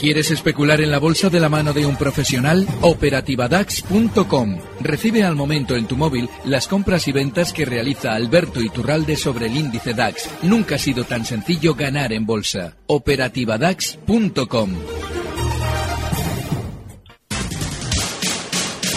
¿Quieres 0.00 0.30
especular 0.30 0.80
en 0.80 0.90
la 0.90 0.98
bolsa 0.98 1.28
de 1.28 1.38
la 1.40 1.50
mano 1.50 1.74
de 1.74 1.84
un 1.84 1.94
profesional? 1.94 2.66
Operativadax.com. 2.80 4.58
Recibe 4.80 5.24
al 5.24 5.36
momento 5.36 5.76
en 5.76 5.86
tu 5.86 5.94
móvil 5.98 6.26
las 6.46 6.68
compras 6.68 7.06
y 7.06 7.12
ventas 7.12 7.52
que 7.52 7.66
realiza 7.66 8.14
Alberto 8.14 8.62
Iturralde 8.62 9.16
sobre 9.16 9.48
el 9.48 9.58
índice 9.58 9.92
DAX. 9.92 10.30
Nunca 10.40 10.76
ha 10.76 10.78
sido 10.78 11.04
tan 11.04 11.26
sencillo 11.26 11.74
ganar 11.74 12.14
en 12.14 12.24
bolsa. 12.24 12.78
Operativadax.com. 12.86 14.70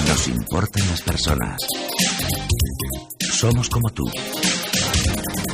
Nos 0.07 0.27
importan 0.29 0.87
las 0.87 1.01
personas. 1.01 1.61
Somos 3.19 3.67
como 3.67 3.89
tú. 3.89 4.05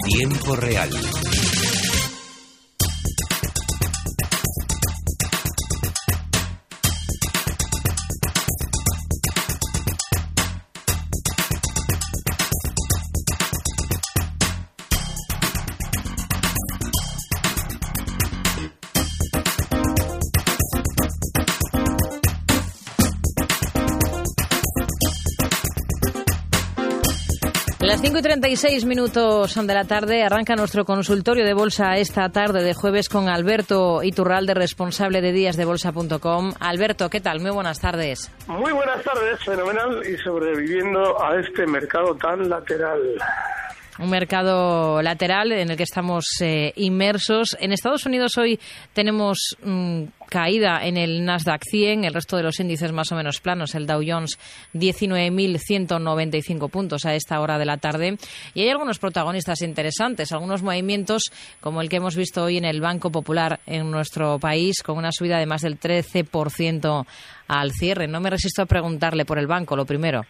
Tiempo 0.05 0.55
real. 0.55 0.91
Las 27.99 28.05
5 28.07 28.19
y 28.19 28.21
36 28.21 28.85
minutos 28.85 29.55
de 29.55 29.73
la 29.73 29.83
tarde 29.83 30.23
arranca 30.23 30.55
nuestro 30.55 30.85
consultorio 30.85 31.43
de 31.43 31.53
bolsa 31.53 31.97
esta 31.97 32.29
tarde 32.29 32.63
de 32.63 32.73
jueves 32.73 33.09
con 33.09 33.27
Alberto 33.27 34.01
Iturralde, 34.03 34.53
responsable 34.53 35.19
de 35.19 35.33
díasdebolsa.com. 35.33 36.53
Alberto, 36.61 37.09
¿qué 37.09 37.19
tal? 37.19 37.41
Muy 37.41 37.51
buenas 37.51 37.81
tardes. 37.81 38.31
Muy 38.47 38.71
buenas 38.71 39.03
tardes, 39.03 39.43
fenomenal 39.43 40.01
y 40.07 40.17
sobreviviendo 40.19 41.21
a 41.21 41.41
este 41.41 41.67
mercado 41.67 42.15
tan 42.15 42.47
lateral 42.47 43.01
un 43.99 44.09
mercado 44.09 45.01
lateral 45.01 45.51
en 45.51 45.69
el 45.71 45.77
que 45.77 45.83
estamos 45.83 46.25
eh, 46.39 46.71
inmersos. 46.77 47.57
En 47.59 47.73
Estados 47.73 48.05
Unidos 48.05 48.37
hoy 48.37 48.59
tenemos 48.93 49.57
mm, 49.63 50.03
caída 50.29 50.85
en 50.85 50.95
el 50.95 51.25
Nasdaq 51.25 51.63
100, 51.65 52.05
el 52.05 52.13
resto 52.13 52.37
de 52.37 52.43
los 52.43 52.59
índices 52.59 52.93
más 52.93 53.11
o 53.11 53.15
menos 53.15 53.41
planos, 53.41 53.75
el 53.75 53.85
Dow 53.85 54.01
Jones 54.05 54.39
19.195 54.73 56.69
puntos 56.69 57.05
a 57.05 57.13
esta 57.15 57.41
hora 57.41 57.57
de 57.57 57.65
la 57.65 57.75
tarde. 57.77 58.17
Y 58.53 58.61
hay 58.61 58.69
algunos 58.69 58.99
protagonistas 58.99 59.61
interesantes, 59.61 60.31
algunos 60.31 60.63
movimientos 60.63 61.23
como 61.59 61.81
el 61.81 61.89
que 61.89 61.97
hemos 61.97 62.15
visto 62.15 62.43
hoy 62.43 62.55
en 62.57 62.65
el 62.65 62.79
Banco 62.79 63.11
Popular 63.11 63.59
en 63.65 63.91
nuestro 63.91 64.39
país, 64.39 64.81
con 64.81 64.97
una 64.97 65.11
subida 65.11 65.39
de 65.39 65.45
más 65.45 65.61
del 65.61 65.77
13% 65.79 67.05
al 67.47 67.71
cierre. 67.73 68.07
No 68.07 68.21
me 68.21 68.29
resisto 68.29 68.61
a 68.61 68.65
preguntarle 68.65 69.25
por 69.25 69.39
el 69.39 69.47
banco, 69.47 69.75
lo 69.75 69.85
primero. 69.85 70.25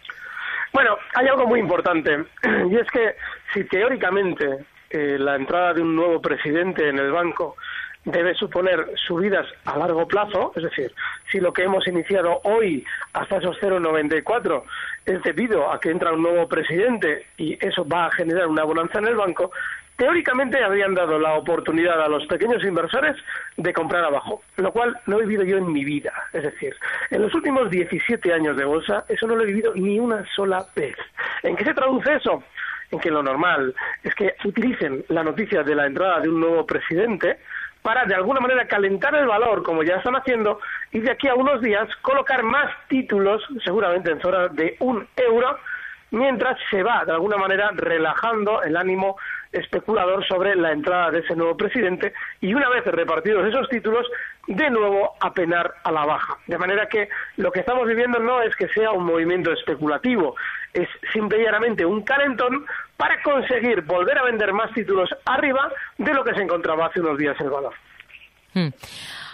Bueno, 0.74 0.98
hay 1.16 1.28
algo 1.28 1.48
muy 1.48 1.60
importante 1.60 2.26
y 2.70 2.76
es 2.76 2.88
que 2.92 3.16
si 3.54 3.64
teóricamente 3.66 4.66
eh, 4.90 5.18
la 5.20 5.36
entrada 5.36 5.74
de 5.74 5.82
un 5.82 5.96
nuevo 5.96 6.22
presidente 6.22 6.90
en 6.90 7.00
el 7.00 7.12
banco 7.12 7.56
debe 8.06 8.34
suponer 8.34 8.92
subidas 8.96 9.46
a 9.66 9.78
largo 9.78 10.08
plazo, 10.08 10.54
es 10.56 10.64
decir, 10.64 10.94
si 11.32 11.40
lo 11.40 11.52
que 11.54 11.64
hemos 11.64 11.88
iniciado 11.88 12.40
hoy 12.44 12.86
hasta 13.14 13.38
esos 13.38 13.60
0,94 13.60 14.64
es 15.06 15.22
debido 15.24 15.72
a 15.72 15.80
que 15.80 15.92
entra 15.92 16.14
un 16.14 16.24
nuevo 16.24 16.48
presidente 16.48 17.26
y 17.38 17.58
eso 17.66 17.86
va 17.86 18.06
a 18.06 18.12
generar 18.12 18.48
una 18.48 18.64
bonanza 18.64 19.00
en 19.00 19.08
el 19.08 19.16
banco, 19.16 19.52
teóricamente 20.00 20.64
habrían 20.64 20.96
dado 20.96 21.20
la 21.20 21.34
oportunidad 21.34 22.02
a 22.02 22.08
los 22.08 22.26
pequeños 22.26 22.64
inversores 22.64 23.18
de 23.58 23.74
comprar 23.74 24.06
abajo, 24.06 24.42
lo 24.56 24.72
cual 24.72 24.98
no 25.06 25.18
he 25.18 25.26
vivido 25.26 25.44
yo 25.44 25.58
en 25.58 25.72
mi 25.72 25.84
vida. 25.84 26.14
Es 26.32 26.44
decir, 26.44 26.74
en 27.12 27.22
los 27.22 27.36
últimos 27.36 27.70
17 27.70 28.34
años 28.34 28.56
de 28.56 28.64
bolsa, 28.64 29.04
eso 29.10 29.28
no 29.28 29.36
lo 29.36 29.44
he 29.44 29.48
vivido 29.48 29.74
ni 29.76 30.00
una 30.00 30.26
sola 30.34 30.66
vez. 30.74 30.96
¿En 31.44 31.54
qué 31.58 31.66
se 31.66 31.74
traduce 31.74 32.16
eso? 32.16 32.42
En 32.92 33.00
que 33.00 33.12
lo 33.12 33.22
normal 33.22 33.76
es 34.02 34.16
que 34.16 34.36
utilicen 34.46 35.04
la 35.10 35.22
noticia 35.22 35.64
de 35.64 35.76
la 35.76 35.86
entrada 35.86 36.22
de 36.22 36.30
un 36.30 36.40
nuevo 36.40 36.66
presidente 36.66 37.38
para 37.82 38.06
de 38.06 38.16
alguna 38.16 38.40
manera 38.40 38.68
calentar 38.68 39.14
el 39.16 39.28
valor, 39.28 39.64
como 39.64 39.84
ya 39.84 39.98
están 39.98 40.16
haciendo, 40.16 40.62
y 40.94 41.02
de 41.02 41.12
aquí 41.12 41.28
a 41.28 41.36
unos 41.36 41.62
días 41.62 41.94
colocar 42.02 42.42
más 42.44 42.72
títulos, 42.88 43.44
seguramente 43.66 44.12
en 44.12 44.22
zona 44.22 44.48
de 44.48 44.78
un 44.80 45.06
euro, 45.18 45.58
mientras 46.12 46.58
se 46.72 46.84
va 46.84 47.04
de 47.06 47.12
alguna 47.12 47.38
manera 47.38 47.72
relajando 47.74 48.64
el 48.64 48.78
ánimo 48.78 49.18
especulador 49.52 50.26
sobre 50.28 50.56
la 50.56 50.72
entrada 50.72 51.12
de 51.12 51.20
ese 51.20 51.36
nuevo 51.36 51.58
presidente 51.58 52.14
y 52.42 52.54
una 52.54 52.70
vez 52.70 52.86
repartidos 52.86 53.48
esos 53.48 53.68
títulos, 53.70 54.06
de 54.48 54.70
nuevo 54.70 55.16
a 55.20 55.34
penar 55.34 55.74
a 55.84 55.92
la 55.92 56.06
baja. 56.06 56.38
De 56.48 56.58
manera 56.58 56.88
que 56.88 57.10
lo 57.38 57.52
que 57.52 57.60
estamos 57.60 57.88
viviendo 57.88 58.20
no 58.20 58.42
es 58.42 58.56
que 58.56 58.68
sea 58.70 58.92
un 58.92 59.06
movimiento 59.06 59.52
especulativo, 59.52 60.36
es 60.74 60.88
simplemente 61.14 61.86
un 61.86 62.04
calentón 62.04 62.66
para 62.98 63.22
conseguir 63.22 63.82
volver 63.82 64.18
a 64.18 64.24
vender 64.24 64.54
más 64.54 64.72
títulos 64.74 65.10
arriba 65.26 65.72
de 65.98 66.14
lo 66.14 66.24
que 66.24 66.34
se 66.34 66.42
encontraba 66.42 66.88
hace 66.88 67.00
unos 67.02 67.18
días 67.18 67.40
el 67.40 67.50
valor. 67.50 67.74
Hmm. 68.54 68.70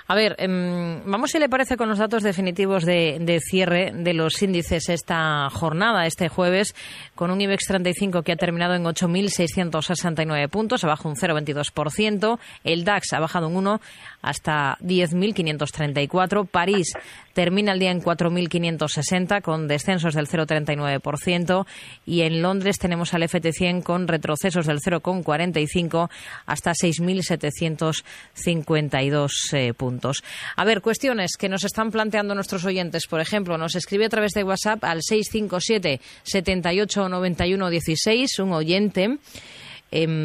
A 0.08 0.14
ver, 0.14 0.36
em, 0.38 1.02
vamos 1.04 1.32
si 1.32 1.40
le 1.40 1.50
parece 1.50 1.78
con 1.78 1.90
los 1.90 1.98
datos 1.98 2.22
definitivos 2.22 2.86
de, 2.86 3.42
cierre 3.44 3.92
de 3.92 4.14
los 4.14 4.40
índices 4.44 4.90
esta 4.90 5.50
jornada, 5.50 6.06
este 6.06 6.30
jueves, 6.30 6.76
con 7.16 7.32
un 7.32 7.42
IBEX 7.42 7.66
35 7.68 8.22
que 8.22 8.34
ha 8.34 8.36
terminado 8.36 8.76
en 8.76 8.84
8.669 8.84 10.48
puntos, 10.50 10.84
abajo 10.84 11.10
un 11.10 11.16
0,22%. 11.16 12.38
El 12.64 12.84
DAX 12.84 13.14
ha 13.14 13.20
bajado 13.20 13.48
un 13.48 13.58
1 13.58 13.82
hasta 14.22 14.78
10.534. 14.82 16.48
París 16.48 16.94
termina 17.36 17.74
el 17.74 17.80
día 17.80 17.92
en 17.92 18.02
4.560 18.02 19.42
con 19.42 19.68
descensos 19.68 20.14
del 20.16 20.30
0,39% 20.30 21.66
y 22.06 22.22
en 22.22 22.42
Londres 22.42 22.80
tenemos 22.80 23.14
al 23.14 23.24
FT100 23.24 23.84
con 23.84 24.08
retrocesos 24.08 24.66
del 24.66 24.80
0,45 24.80 26.10
hasta 26.46 26.72
6.752 26.72 29.30
eh, 29.52 29.74
puntos. 29.74 30.24
A 30.56 30.64
ver, 30.64 30.80
cuestiones 30.82 31.36
que 31.38 31.50
nos 31.50 31.66
están 31.66 31.92
planteando 31.92 32.36
nuestros 32.36 32.64
oyentes. 32.64 33.08
Por 33.08 33.20
ejemplo, 33.20 33.58
nos 33.58 33.76
escribe 33.76 34.06
a 34.06 34.10
través 34.10 34.32
de 34.32 34.46
WhatsApp 34.46 34.82
al 34.86 35.04
657 35.04 36.00
78 36.24 37.10
91 37.10 37.70
16 37.70 38.40
un 38.40 38.54
oyente. 38.54 39.18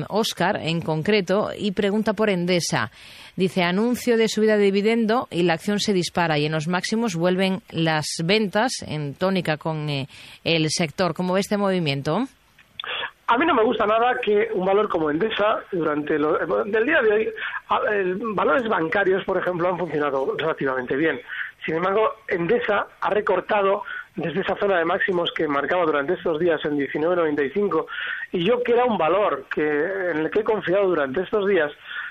Oscar 0.08 0.56
en 0.56 0.80
concreto 0.80 1.50
y 1.56 1.72
pregunta 1.72 2.12
por 2.12 2.30
Endesa. 2.30 2.90
Dice 3.36 3.62
anuncio 3.62 4.16
de 4.16 4.28
subida 4.28 4.56
de 4.56 4.64
dividendo 4.64 5.28
y 5.30 5.44
la 5.44 5.54
acción 5.54 5.78
se 5.80 5.92
dispara 5.92 6.38
y 6.38 6.46
en 6.46 6.52
los 6.52 6.68
máximos 6.68 7.14
vuelven 7.14 7.62
las 7.70 8.06
ventas 8.24 8.72
en 8.86 9.14
tónica 9.14 9.56
con 9.56 9.88
eh, 9.88 10.08
el 10.44 10.68
sector. 10.70 11.14
¿Cómo 11.14 11.34
ve 11.34 11.40
este 11.40 11.56
movimiento? 11.56 12.24
A 13.28 13.38
mí 13.38 13.46
no 13.46 13.54
me 13.54 13.62
gusta 13.62 13.86
nada 13.86 14.16
que 14.20 14.48
un 14.54 14.66
valor 14.66 14.88
como 14.88 15.08
Endesa, 15.08 15.60
durante 15.70 16.16
el 16.16 16.26
del 16.66 16.84
día 16.84 17.00
de 17.00 17.12
hoy, 17.12 17.28
valores 18.34 18.68
bancarios, 18.68 19.24
por 19.24 19.38
ejemplo, 19.38 19.68
han 19.68 19.78
funcionado 19.78 20.34
relativamente 20.36 20.96
bien. 20.96 21.20
Sin 21.64 21.76
embargo, 21.76 22.16
Endesa 22.26 22.88
ha 23.00 23.10
recortado 23.10 23.84
desde 24.16 24.40
esa 24.40 24.56
zona 24.56 24.78
de 24.78 24.84
máximos 24.84 25.32
que 25.32 25.46
marcaba 25.46 25.84
durante 25.84 26.14
estos 26.14 26.38
días 26.38 26.60
en 26.64 26.78
19.95 26.78 27.86
y 28.32 28.44
yo 28.44 28.62
que 28.62 28.72
era 28.72 28.84
un 28.84 28.98
valor 28.98 29.44
que 29.54 29.62
en 29.62 30.18
el 30.18 30.30
que 30.30 30.40
he 30.40 30.44
confiado 30.44 30.88
durante 30.88 31.22
estos 31.22 31.46
días 31.46 31.70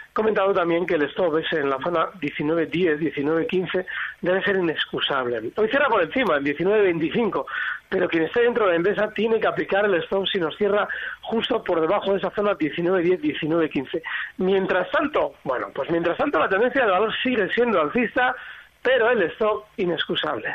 he 0.09 0.13
comentado 0.13 0.53
también 0.53 0.85
que 0.85 0.95
el 0.95 1.03
stop 1.03 1.37
es 1.37 1.51
en 1.53 1.69
la 1.69 1.77
zona 1.79 2.07
19.10, 2.19 2.99
19.15 2.99 3.85
debe 4.21 4.43
ser 4.43 4.55
inexcusable. 4.57 5.51
Hoy 5.55 5.69
cierra 5.69 5.87
por 5.87 6.01
encima, 6.01 6.37
en 6.37 6.45
19.25, 6.45 7.45
pero 7.87 8.09
quien 8.09 8.23
esté 8.23 8.41
dentro 8.41 8.67
de 8.67 8.75
empresa 8.75 9.09
tiene 9.13 9.39
que 9.39 9.47
aplicar 9.47 9.85
el 9.85 9.93
stop 9.95 10.25
si 10.27 10.39
nos 10.39 10.57
cierra 10.57 10.87
justo 11.21 11.63
por 11.63 11.79
debajo 11.79 12.11
de 12.11 12.17
esa 12.17 12.31
zona 12.31 12.53
19.10, 12.53 13.21
19.15. 13.21 14.01
Mientras 14.37 14.89
tanto, 14.91 15.35
bueno, 15.43 15.67
pues 15.73 15.89
mientras 15.91 16.17
tanto 16.17 16.39
la 16.39 16.49
tendencia 16.49 16.81
del 16.81 16.91
valor 16.91 17.13
sigue 17.21 17.47
siendo 17.53 17.79
alcista, 17.79 18.35
pero 18.81 19.11
el 19.11 19.21
stop 19.23 19.65
inexcusable. 19.77 20.49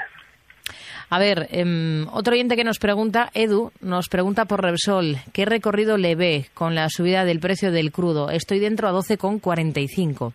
A 1.11 1.19
ver, 1.19 1.49
em, 1.51 2.07
otro 2.13 2.33
oyente 2.33 2.57
que 2.57 2.65
nos 2.65 2.79
pregunta, 2.79 3.31
Edu, 3.35 3.73
nos 3.81 4.09
pregunta 4.09 4.47
por 4.47 4.63
Repsol, 4.63 5.17
¿qué 5.33 5.45
recorrido 5.45 5.97
le 5.97 6.15
ve 6.15 6.47
con 6.55 6.75
la 6.75 6.89
subida 6.89 7.25
del 7.25 7.41
precio 7.41 7.71
del 7.71 7.93
crudo? 7.93 8.31
Estoy 8.31 8.59
dentro 8.59 8.89
a 8.89 8.93
12,45. 8.93 10.33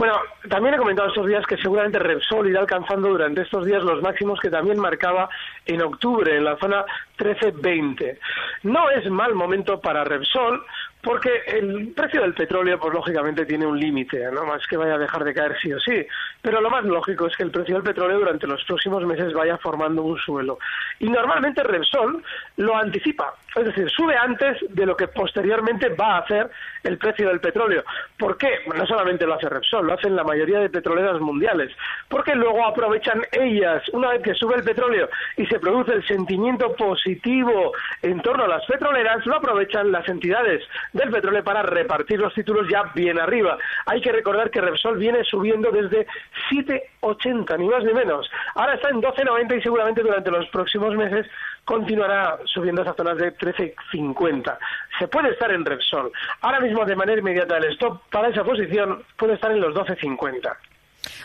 Bueno, 0.00 0.14
también 0.48 0.74
he 0.74 0.78
comentado 0.78 1.08
estos 1.08 1.26
días 1.26 1.44
que 1.46 1.58
seguramente 1.58 1.98
Repsol 1.98 2.48
irá 2.48 2.60
alcanzando 2.60 3.10
durante 3.10 3.42
estos 3.42 3.66
días 3.66 3.82
los 3.82 4.00
máximos 4.00 4.40
que 4.40 4.48
también 4.48 4.80
marcaba 4.80 5.28
en 5.66 5.82
octubre 5.82 6.34
en 6.34 6.44
la 6.44 6.56
zona 6.56 6.86
13.20. 7.18 8.18
No 8.62 8.88
es 8.88 9.10
mal 9.10 9.34
momento 9.34 9.78
para 9.78 10.02
Repsol 10.04 10.64
Porque 11.02 11.30
el 11.46 11.92
precio 11.96 12.20
del 12.20 12.34
petróleo, 12.34 12.78
pues 12.78 12.92
lógicamente 12.92 13.46
tiene 13.46 13.64
un 13.64 13.78
límite, 13.78 14.30
no 14.32 14.44
más 14.44 14.66
que 14.66 14.76
vaya 14.76 14.94
a 14.94 14.98
dejar 14.98 15.24
de 15.24 15.32
caer 15.32 15.56
sí 15.60 15.72
o 15.72 15.80
sí. 15.80 16.06
Pero 16.42 16.60
lo 16.60 16.68
más 16.68 16.84
lógico 16.84 17.26
es 17.26 17.36
que 17.36 17.44
el 17.44 17.50
precio 17.50 17.76
del 17.76 17.84
petróleo 17.84 18.18
durante 18.18 18.46
los 18.46 18.62
próximos 18.64 19.04
meses 19.04 19.32
vaya 19.32 19.56
formando 19.58 20.02
un 20.02 20.18
suelo. 20.18 20.58
Y 20.98 21.08
normalmente 21.08 21.62
Repsol 21.62 22.22
lo 22.58 22.76
anticipa, 22.76 23.34
es 23.56 23.64
decir, 23.64 23.88
sube 23.90 24.14
antes 24.14 24.58
de 24.68 24.84
lo 24.84 24.94
que 24.94 25.08
posteriormente 25.08 25.88
va 25.88 26.16
a 26.16 26.18
hacer 26.18 26.50
el 26.82 26.98
precio 26.98 27.28
del 27.28 27.40
petróleo. 27.40 27.82
¿Por 28.18 28.36
qué? 28.36 28.60
No 28.74 28.86
solamente 28.86 29.26
lo 29.26 29.34
hace 29.34 29.48
Repsol, 29.48 29.86
lo 29.86 29.94
hacen 29.94 30.14
la 30.14 30.24
mayoría 30.24 30.60
de 30.60 30.68
petroleras 30.68 31.18
mundiales. 31.20 31.74
Porque 32.08 32.34
luego 32.34 32.66
aprovechan 32.66 33.22
ellas, 33.32 33.82
una 33.94 34.10
vez 34.10 34.22
que 34.22 34.34
sube 34.34 34.56
el 34.56 34.64
petróleo 34.64 35.08
y 35.38 35.46
se 35.46 35.58
produce 35.58 35.94
el 35.94 36.06
sentimiento 36.06 36.74
positivo 36.74 37.72
en 38.02 38.20
torno 38.20 38.44
a 38.44 38.48
las 38.48 38.66
petroleras, 38.66 39.24
lo 39.24 39.36
aprovechan 39.36 39.90
las 39.90 40.06
entidades 40.08 40.62
del 40.92 41.10
petróleo 41.10 41.44
para 41.44 41.62
repartir 41.62 42.18
los 42.18 42.34
títulos 42.34 42.66
ya 42.70 42.82
bien 42.94 43.18
arriba. 43.18 43.58
Hay 43.86 44.00
que 44.00 44.12
recordar 44.12 44.50
que 44.50 44.60
Repsol 44.60 44.98
viene 44.98 45.24
subiendo 45.24 45.70
desde 45.70 46.06
7,80, 46.50 47.58
ni 47.58 47.68
más 47.68 47.84
ni 47.84 47.92
menos. 47.92 48.30
Ahora 48.54 48.74
está 48.74 48.88
en 48.90 49.00
12,90 49.00 49.58
y 49.58 49.62
seguramente 49.62 50.02
durante 50.02 50.30
los 50.30 50.48
próximos 50.48 50.94
meses 50.96 51.26
continuará 51.64 52.38
subiendo 52.46 52.82
esas 52.82 52.96
zonas 52.96 53.18
de 53.18 53.36
13,50. 53.36 54.58
Se 54.98 55.08
puede 55.08 55.30
estar 55.30 55.50
en 55.52 55.64
Repsol. 55.64 56.10
Ahora 56.40 56.60
mismo, 56.60 56.84
de 56.84 56.96
manera 56.96 57.20
inmediata, 57.20 57.58
el 57.58 57.72
stop 57.72 58.02
para 58.10 58.28
esa 58.28 58.44
posición 58.44 59.04
puede 59.16 59.34
estar 59.34 59.52
en 59.52 59.60
los 59.60 59.74
12,50. 59.74 60.56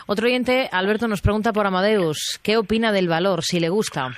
Otro 0.06 0.26
oyente, 0.26 0.68
Alberto, 0.72 1.08
nos 1.08 1.20
pregunta 1.20 1.52
por 1.52 1.66
Amadeus. 1.66 2.38
¿Qué 2.42 2.56
opina 2.56 2.92
del 2.92 3.08
valor, 3.08 3.42
si 3.42 3.60
le 3.60 3.68
gusta? 3.68 4.10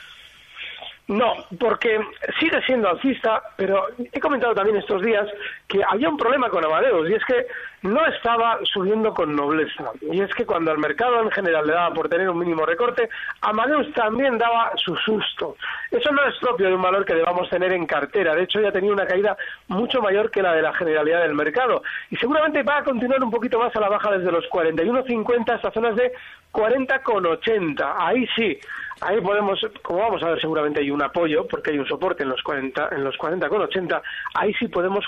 No, 1.08 1.32
porque 1.58 1.99
sigue 2.38 2.60
siendo 2.66 2.88
alcista, 2.88 3.43
pero 3.56 3.87
he 4.12 4.20
comentado 4.20 4.55
también 4.55 4.76
estos 4.76 5.02
días 5.02 5.26
que 5.69 5.82
había 5.87 6.09
un 6.09 6.17
problema 6.17 6.49
con 6.49 6.65
Amadeus 6.65 7.11
y 7.11 7.15
es 7.15 7.25
que 7.26 7.47
no 7.82 8.05
estaba 8.06 8.59
subiendo 8.65 9.12
con 9.12 9.37
nobleza. 9.37 9.93
Y 10.11 10.20
es 10.20 10.35
que 10.35 10.47
cuando 10.47 10.70
al 10.70 10.79
mercado 10.79 11.23
en 11.23 11.31
general 11.31 11.67
le 11.67 11.75
daba 11.75 11.94
por 11.94 12.09
tener 12.09 12.29
un 12.29 12.38
mínimo 12.38 12.65
recorte, 12.65 13.09
Amadeus 13.43 13.93
también 13.93 14.38
daba 14.38 14.73
su 14.76 14.97
susto. 14.97 15.56
Eso 15.91 16.11
no 16.11 16.25
es 16.25 16.37
propio 16.38 16.69
de 16.69 16.75
un 16.75 16.82
valor 16.82 17.05
que 17.05 17.15
debamos 17.15 17.49
tener 17.50 17.73
en 17.73 17.87
cartera. 17.87 18.35
De 18.35 18.44
hecho, 18.44 18.61
ya 18.61 18.73
tenía 18.73 18.93
una 18.93 19.06
caída 19.06 19.37
mucho 19.69 20.00
mayor 20.00 20.31
que 20.31 20.43
la 20.43 20.55
de 20.55 20.62
la 20.62 20.73
generalidad 20.73 21.20
del 21.20 21.35
mercado. 21.35 21.82
Y 22.11 22.17
seguramente 22.17 22.62
va 22.62 22.79
a 22.79 22.85
continuar 22.85 23.23
un 23.23 23.31
poquito 23.31 23.59
más 23.59 23.75
a 23.76 23.81
la 23.81 23.88
baja 23.88 24.11
desde 24.11 24.32
los 24.32 24.49
41,50 24.49 25.55
hasta 25.55 25.70
zonas 25.70 25.94
de 25.97 26.12
40,80. 26.53 27.94
Ahí 27.99 28.26
sí, 28.35 28.59
ahí 29.00 29.20
podemos, 29.20 29.61
como 29.82 30.00
vamos 30.00 30.23
a 30.23 30.31
ver, 30.31 30.41
seguramente 30.41 30.81
hay 30.81 30.91
un 30.91 31.03
apoyo, 31.03 31.47
porque 31.47 31.70
hay 31.70 31.79
un 31.79 31.87
soporte 31.87 32.23
en 32.23 32.31
los 32.31 32.43
40, 32.43 32.88
en 32.93 33.05
los 33.05 33.17
40,80. 33.17 34.03
Ahí 34.35 34.53
sí 34.55 34.69
podemos 34.69 35.06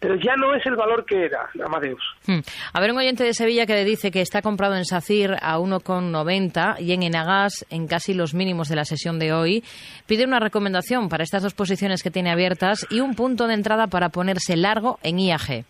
Pero 0.00 0.16
ya 0.16 0.34
no 0.36 0.54
es 0.54 0.64
el 0.66 0.76
valor 0.76 1.04
que 1.04 1.24
era, 1.24 1.48
Amadeus. 1.64 2.02
Hmm. 2.26 2.40
A 2.72 2.80
ver, 2.80 2.92
un 2.92 2.98
oyente 2.98 3.24
de 3.24 3.34
Sevilla 3.34 3.66
que 3.66 3.74
le 3.74 3.84
dice 3.84 4.10
que 4.10 4.20
está 4.20 4.42
comprado 4.42 4.76
en 4.76 4.84
SACIR 4.84 5.36
a 5.40 5.58
1,90 5.58 6.80
y 6.80 6.92
en 6.92 7.02
Enagas 7.02 7.66
en 7.70 7.86
casi 7.86 8.14
los 8.14 8.34
mínimos 8.34 8.68
de 8.68 8.76
la 8.76 8.84
sesión 8.84 9.18
de 9.18 9.32
hoy. 9.32 9.64
Pide 10.06 10.24
una 10.24 10.40
recomendación 10.40 11.08
para 11.08 11.24
estas 11.24 11.42
dos 11.42 11.54
posiciones 11.54 12.02
que 12.02 12.10
tiene 12.10 12.30
abiertas 12.30 12.86
y 12.90 13.00
un 13.00 13.14
punto 13.14 13.46
de 13.46 13.54
entrada 13.54 13.86
para 13.86 14.10
ponerse 14.10 14.56
largo 14.56 14.98
en 15.02 15.18
IAG. 15.18 15.64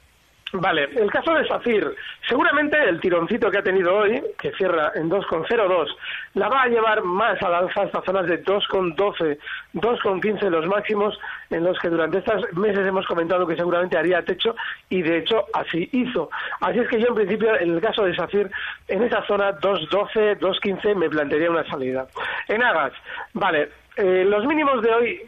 Vale, 0.52 0.88
el 0.96 1.10
caso 1.10 1.34
de 1.34 1.46
SACIR, 1.46 1.94
seguramente 2.26 2.82
el 2.82 3.00
tironcito 3.00 3.50
que 3.50 3.58
ha 3.58 3.62
tenido 3.62 3.94
hoy, 3.94 4.22
que 4.40 4.50
cierra 4.52 4.92
en 4.94 5.10
2,02, 5.10 5.88
la 6.34 6.48
va 6.48 6.62
a 6.62 6.68
llevar 6.68 7.02
más 7.02 7.40
al 7.42 7.54
alza 7.54 7.82
hasta 7.82 8.00
zonas 8.00 8.26
de 8.26 8.42
2,12, 8.42 9.38
2,15 9.74 10.48
los 10.48 10.66
máximos 10.66 11.18
en 11.50 11.64
los 11.64 11.78
que 11.78 11.90
durante 11.90 12.18
estos 12.18 12.50
meses 12.54 12.86
hemos 12.86 13.06
comentado 13.06 13.46
que 13.46 13.56
seguramente 13.56 13.98
haría 13.98 14.24
techo 14.24 14.56
y 14.88 15.02
de 15.02 15.18
hecho 15.18 15.44
así 15.52 15.86
hizo. 15.92 16.30
Así 16.60 16.78
es 16.78 16.88
que 16.88 17.00
yo 17.00 17.08
en 17.08 17.14
principio, 17.14 17.54
en 17.60 17.74
el 17.74 17.80
caso 17.82 18.04
de 18.04 18.16
SACIR, 18.16 18.50
en 18.88 19.02
esa 19.02 19.22
zona 19.26 19.52
2,12, 19.58 20.38
2,15 20.38 20.94
me 20.94 21.10
plantearía 21.10 21.50
una 21.50 21.68
salida. 21.68 22.06
En 22.48 22.62
Agas, 22.62 22.94
vale, 23.34 23.68
eh, 23.96 24.24
los 24.26 24.46
mínimos 24.46 24.80
de 24.80 24.90
hoy 24.90 25.20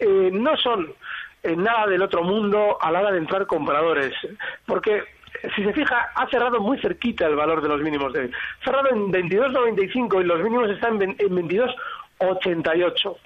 eh, 0.00 0.30
no 0.32 0.56
son 0.56 0.92
nada 1.56 1.86
del 1.86 2.02
otro 2.02 2.22
mundo 2.22 2.78
a 2.80 2.90
la 2.90 3.00
hora 3.00 3.12
de 3.12 3.18
entrar 3.18 3.46
compradores. 3.46 4.12
Porque 4.66 5.04
si 5.54 5.64
se 5.64 5.72
fija, 5.72 6.10
ha 6.14 6.28
cerrado 6.28 6.60
muy 6.60 6.78
cerquita 6.78 7.26
el 7.26 7.36
valor 7.36 7.62
de 7.62 7.68
los 7.68 7.82
mínimos 7.82 8.12
de 8.12 8.20
hoy. 8.20 8.30
Cerrado 8.64 8.90
en 8.90 9.12
22.95 9.12 10.22
y 10.22 10.24
los 10.24 10.42
mínimos 10.42 10.70
están 10.70 11.00
en 11.02 11.16
22.88. 11.16 13.16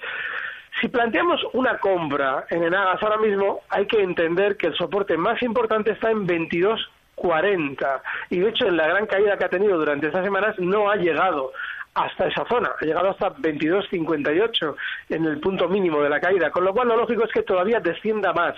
Si 0.81 0.89
planteamos 0.89 1.41
una 1.55 1.79
compra 1.79 2.47
en 2.51 2.63
Enagas 2.63 3.03
ahora 3.03 3.19
mismo, 3.19 3.63
hay 3.69 3.87
que 3.87 4.01
entender 4.01 4.57
que 4.57 4.69
el 4.69 4.77
soporte 4.77 5.17
más 5.17 5.43
importante 5.43 5.93
está 5.93 6.11
en 6.11 6.27
22.40 6.27 8.01
y 8.31 8.39
de 8.39 8.49
hecho 8.49 8.67
en 8.67 8.77
la 8.77 8.87
gran 8.87 9.07
caída 9.07 9.37
que 9.37 9.45
ha 9.45 9.49
tenido 9.49 9.77
durante 9.77 10.07
estas 10.07 10.25
semanas 10.25 10.57
no 10.59 10.89
ha 10.89 10.97
llegado 10.97 11.53
hasta 11.99 12.27
esa 12.27 12.45
zona, 12.47 12.71
ha 12.81 12.85
llegado 12.85 13.11
hasta 13.11 13.35
22.58 13.35 14.77
en 15.11 15.25
el 15.25 15.41
punto 15.41 15.69
mínimo 15.69 16.01
de 16.01 16.09
la 16.09 16.21
caída, 16.21 16.51
con 16.51 16.65
lo 16.65 16.73
cual 16.73 16.89
lo 16.89 16.97
lógico 16.97 17.25
es 17.25 17.33
que 17.33 17.43
todavía 17.43 17.81
descienda 17.81 18.33
más. 18.33 18.55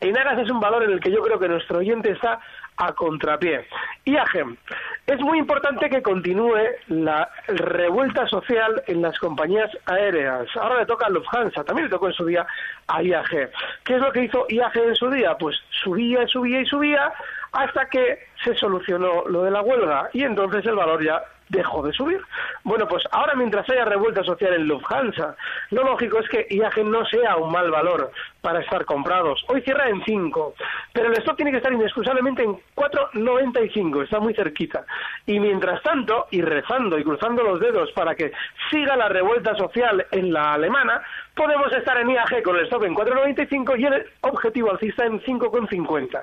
En 0.00 0.16
Aras 0.16 0.38
es 0.38 0.50
un 0.50 0.58
valor 0.58 0.84
en 0.84 0.92
el 0.92 1.00
que 1.00 1.10
yo 1.10 1.22
creo 1.22 1.38
que 1.38 1.48
nuestro 1.48 1.78
oyente 1.78 2.10
está 2.10 2.40
a 2.78 2.92
contrapié. 2.92 3.66
IAG, 4.04 4.56
es 5.06 5.20
muy 5.20 5.38
importante 5.38 5.90
que 5.90 6.00
continúe 6.00 6.56
la 6.86 7.28
revuelta 7.48 8.26
social 8.28 8.82
en 8.86 9.02
las 9.02 9.18
compañías 9.18 9.70
aéreas. 9.84 10.46
Ahora 10.56 10.78
le 10.78 10.86
toca 10.86 11.06
a 11.06 11.10
Lufthansa, 11.10 11.64
también 11.64 11.86
le 11.86 11.90
tocó 11.90 12.06
en 12.06 12.14
su 12.14 12.24
día 12.24 12.46
a 12.86 13.02
IAG. 13.02 13.50
¿Qué 13.84 13.96
es 13.96 14.00
lo 14.00 14.12
que 14.12 14.24
hizo 14.24 14.46
IAG 14.48 14.76
en 14.78 14.96
su 14.96 15.10
día? 15.10 15.36
Pues 15.36 15.56
subía 15.82 16.26
subía 16.28 16.60
y 16.60 16.66
subía 16.66 17.12
hasta 17.52 17.88
que 17.88 18.28
se 18.44 18.54
solucionó 18.54 19.24
lo 19.26 19.42
de 19.42 19.50
la 19.50 19.62
huelga 19.62 20.08
y 20.12 20.22
entonces 20.22 20.64
el 20.66 20.76
valor 20.76 21.02
ya 21.02 21.22
dejó 21.48 21.82
de 21.82 21.92
subir. 21.92 22.20
Bueno, 22.64 22.86
pues 22.86 23.04
ahora 23.10 23.34
mientras 23.34 23.68
haya 23.70 23.84
revuelta 23.84 24.22
social 24.24 24.54
en 24.54 24.66
Lufthansa, 24.66 25.36
lo 25.70 25.84
lógico 25.84 26.18
es 26.20 26.28
que 26.28 26.46
IAG 26.50 26.84
no 26.84 27.04
sea 27.06 27.36
un 27.36 27.50
mal 27.50 27.70
valor 27.70 28.10
para 28.40 28.60
estar 28.60 28.84
comprados. 28.84 29.44
Hoy 29.48 29.60
cierra 29.62 29.88
en 29.88 30.02
5, 30.04 30.54
pero 30.92 31.08
el 31.08 31.18
stock 31.18 31.36
tiene 31.36 31.50
que 31.50 31.58
estar 31.58 31.72
inexcusablemente 31.72 32.42
en 32.42 32.56
4,95, 32.74 34.04
está 34.04 34.20
muy 34.20 34.34
cerquita. 34.34 34.84
Y 35.26 35.40
mientras 35.40 35.82
tanto, 35.82 36.26
y 36.30 36.42
rezando 36.42 36.98
y 36.98 37.04
cruzando 37.04 37.42
los 37.42 37.60
dedos 37.60 37.90
para 37.92 38.14
que 38.14 38.32
siga 38.70 38.96
la 38.96 39.08
revuelta 39.08 39.54
social 39.56 40.06
en 40.10 40.32
la 40.32 40.54
alemana, 40.54 41.02
podemos 41.34 41.72
estar 41.72 41.98
en 41.98 42.10
IAG 42.10 42.42
con 42.42 42.56
el 42.56 42.64
stock 42.64 42.84
en 42.84 42.94
4,95 42.94 43.78
y 43.78 43.84
el 43.84 44.06
objetivo 44.22 44.70
alcista 44.70 45.04
en 45.04 45.20
5,50. 45.20 46.22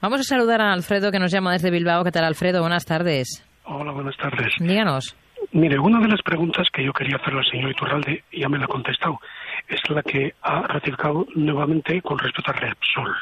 Vamos 0.00 0.20
a 0.20 0.24
saludar 0.24 0.60
a 0.62 0.72
Alfredo 0.72 1.10
que 1.10 1.18
nos 1.18 1.30
llama 1.30 1.52
desde 1.52 1.70
Bilbao. 1.70 2.04
¿Qué 2.04 2.10
tal, 2.10 2.24
Alfredo? 2.24 2.60
Buenas 2.60 2.86
tardes. 2.86 3.49
Hola, 3.72 3.92
buenas 3.92 4.16
tardes. 4.16 4.52
Díganos. 4.58 5.16
Mire, 5.52 5.78
una 5.78 6.00
de 6.00 6.08
las 6.08 6.20
preguntas 6.22 6.66
que 6.72 6.82
yo 6.82 6.92
quería 6.92 7.18
hacerle 7.18 7.38
al 7.38 7.46
señor 7.46 7.70
Iturralde, 7.70 8.24
ya 8.32 8.48
me 8.48 8.58
la 8.58 8.64
ha 8.64 8.68
contestado, 8.68 9.20
es 9.68 9.78
la 9.88 10.02
que 10.02 10.34
ha 10.42 10.62
ratificado 10.62 11.24
nuevamente 11.36 12.02
con 12.02 12.18
respecto 12.18 12.50
a 12.50 12.54
Repsol. 12.54 13.14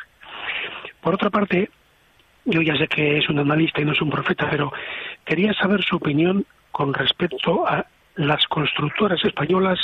Por 1.03 1.15
otra 1.15 1.29
parte, 1.29 1.69
yo 2.47 2.63
ya 2.63 2.77
sé 2.77 2.89
que 2.89 3.19
es 3.19 3.29
un 3.29 3.41
analista 3.41 3.83
y 3.83 3.85
no 3.85 3.93
es 3.93 4.01
un 4.01 4.09
profeta, 4.09 4.49
pero 4.51 4.73
quería 5.27 5.53
saber 5.53 5.85
su 5.85 5.97
opinión 5.97 6.47
con 6.73 6.95
respecto 6.95 7.69
a 7.69 7.85
las 8.17 8.43
constructoras 8.47 9.23
españolas 9.27 9.79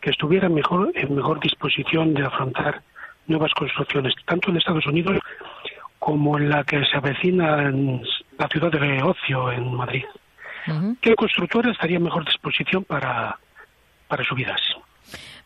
que 0.00 0.10
estuvieran 0.10 0.54
mejor 0.54 0.92
en 0.94 1.16
mejor 1.16 1.40
disposición 1.40 2.14
de 2.14 2.24
afrontar 2.24 2.80
nuevas 3.26 3.52
construcciones, 3.54 4.14
tanto 4.24 4.50
en 4.50 4.58
Estados 4.58 4.86
Unidos 4.86 5.18
como 5.98 6.38
en 6.38 6.48
la 6.48 6.62
que 6.62 6.84
se 6.84 6.96
avecina 6.96 7.64
en 7.64 8.00
la 8.40 8.48
ciudad 8.48 8.70
de 8.70 9.02
Ocio, 9.02 9.52
en 9.52 9.74
Madrid. 9.74 10.04
¿Qué 11.00 11.14
constructora 11.14 11.70
estaría 11.72 11.98
en 11.98 12.04
mejor 12.04 12.24
disposición 12.24 12.84
para, 12.84 13.38
para 14.08 14.24
subidas? 14.24 14.60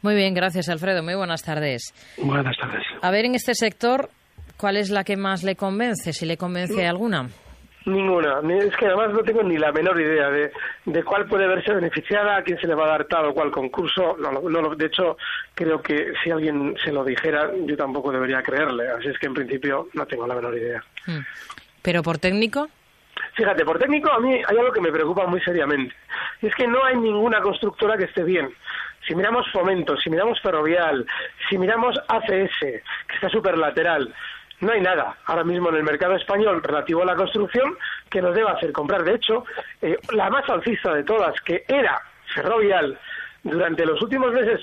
Muy 0.01 0.15
bien, 0.15 0.33
gracias 0.33 0.69
Alfredo. 0.69 1.03
Muy 1.03 1.15
buenas 1.15 1.43
tardes. 1.43 1.93
Buenas 2.19 2.57
tardes. 2.57 2.85
A 3.03 3.11
ver, 3.11 3.25
en 3.25 3.35
este 3.35 3.55
sector, 3.55 4.11
¿cuál 4.57 4.77
es 4.77 4.91
la 4.91 5.03
que 5.03 5.17
más 5.17 5.43
le 5.43 5.57
convence? 5.57 6.13
Si 6.13 6.25
le 6.25 6.37
convence 6.37 6.87
alguna. 6.87 7.29
Ninguna. 7.87 8.41
Es 8.63 8.77
que 8.77 8.87
además 8.87 9.13
no 9.13 9.23
tengo 9.23 9.43
ni 9.43 9.59
la 9.59 9.73
menor 9.73 10.01
idea 10.01 10.31
de, 10.31 10.53
de 10.85 11.03
cuál 11.03 11.27
puede 11.27 11.49
verse 11.49 11.75
beneficiada, 11.75 12.37
a 12.37 12.43
quién 12.43 12.59
se 12.59 12.67
le 12.67 12.75
va 12.75 12.85
a 12.85 12.91
dar 12.91 13.05
tal 13.07 13.27
o 13.27 13.35
cual 13.35 13.51
concurso. 13.51 14.17
No, 14.19 14.31
no, 14.31 14.75
de 14.75 14.87
hecho, 14.87 15.17
creo 15.55 15.83
que 15.83 16.13
si 16.23 16.31
alguien 16.31 16.75
se 16.83 16.93
lo 16.93 17.05
dijera, 17.05 17.51
yo 17.67 17.77
tampoco 17.77 18.13
debería 18.13 18.41
creerle. 18.43 18.89
Así 18.89 19.09
es 19.09 19.19
que 19.19 19.27
en 19.27 19.35
principio 19.35 19.89
no 19.95 20.07
tengo 20.07 20.27
la 20.27 20.35
menor 20.35 20.57
idea. 20.57 20.83
Hmm. 21.07 21.25
¿Pero 21.83 22.03
por 22.03 22.19
técnico? 22.19 22.69
Fíjate, 23.35 23.65
por 23.65 23.79
técnico 23.79 24.11
a 24.13 24.21
mí 24.21 24.33
hay 24.33 24.57
algo 24.57 24.73
que 24.73 24.81
me 24.81 24.93
preocupa 24.93 25.27
muy 25.27 25.41
seriamente. 25.41 25.95
Y 26.41 26.47
es 26.47 26.55
que 26.55 26.67
no 26.67 26.85
hay 26.85 26.97
ninguna 26.97 27.41
constructora 27.41 27.97
que 27.97 28.05
esté 28.05 28.23
bien. 28.23 28.49
Si 29.07 29.15
miramos 29.15 29.51
Fomento, 29.51 29.97
si 29.97 30.09
miramos 30.09 30.41
Ferrovial, 30.41 31.05
si 31.49 31.59
miramos 31.59 31.97
ACS, 32.09 32.59
que 32.61 32.83
está 33.15 33.29
súper 33.29 33.59
lateral, 33.59 34.15
no 34.61 34.73
hay 34.73 34.81
nada 34.81 35.17
ahora 35.27 35.45
mismo 35.45 35.69
en 35.69 35.77
el 35.77 35.83
mercado 35.83 36.15
español 36.15 36.63
relativo 36.63 37.03
a 37.03 37.07
la 37.07 37.17
construcción 37.17 37.77
que 38.09 38.23
nos 38.23 38.35
deba 38.35 38.53
hacer 38.53 38.73
comprar. 38.73 39.03
De 39.03 39.15
hecho, 39.15 39.45
eh, 39.83 39.99
la 40.13 40.31
más 40.31 40.49
alcista 40.49 40.95
de 40.95 41.03
todas, 41.03 41.39
que 41.43 41.65
era 41.69 42.01
Ferrovial, 42.35 42.99
durante 43.43 43.85
los 43.85 44.01
últimos 44.01 44.33
meses, 44.33 44.61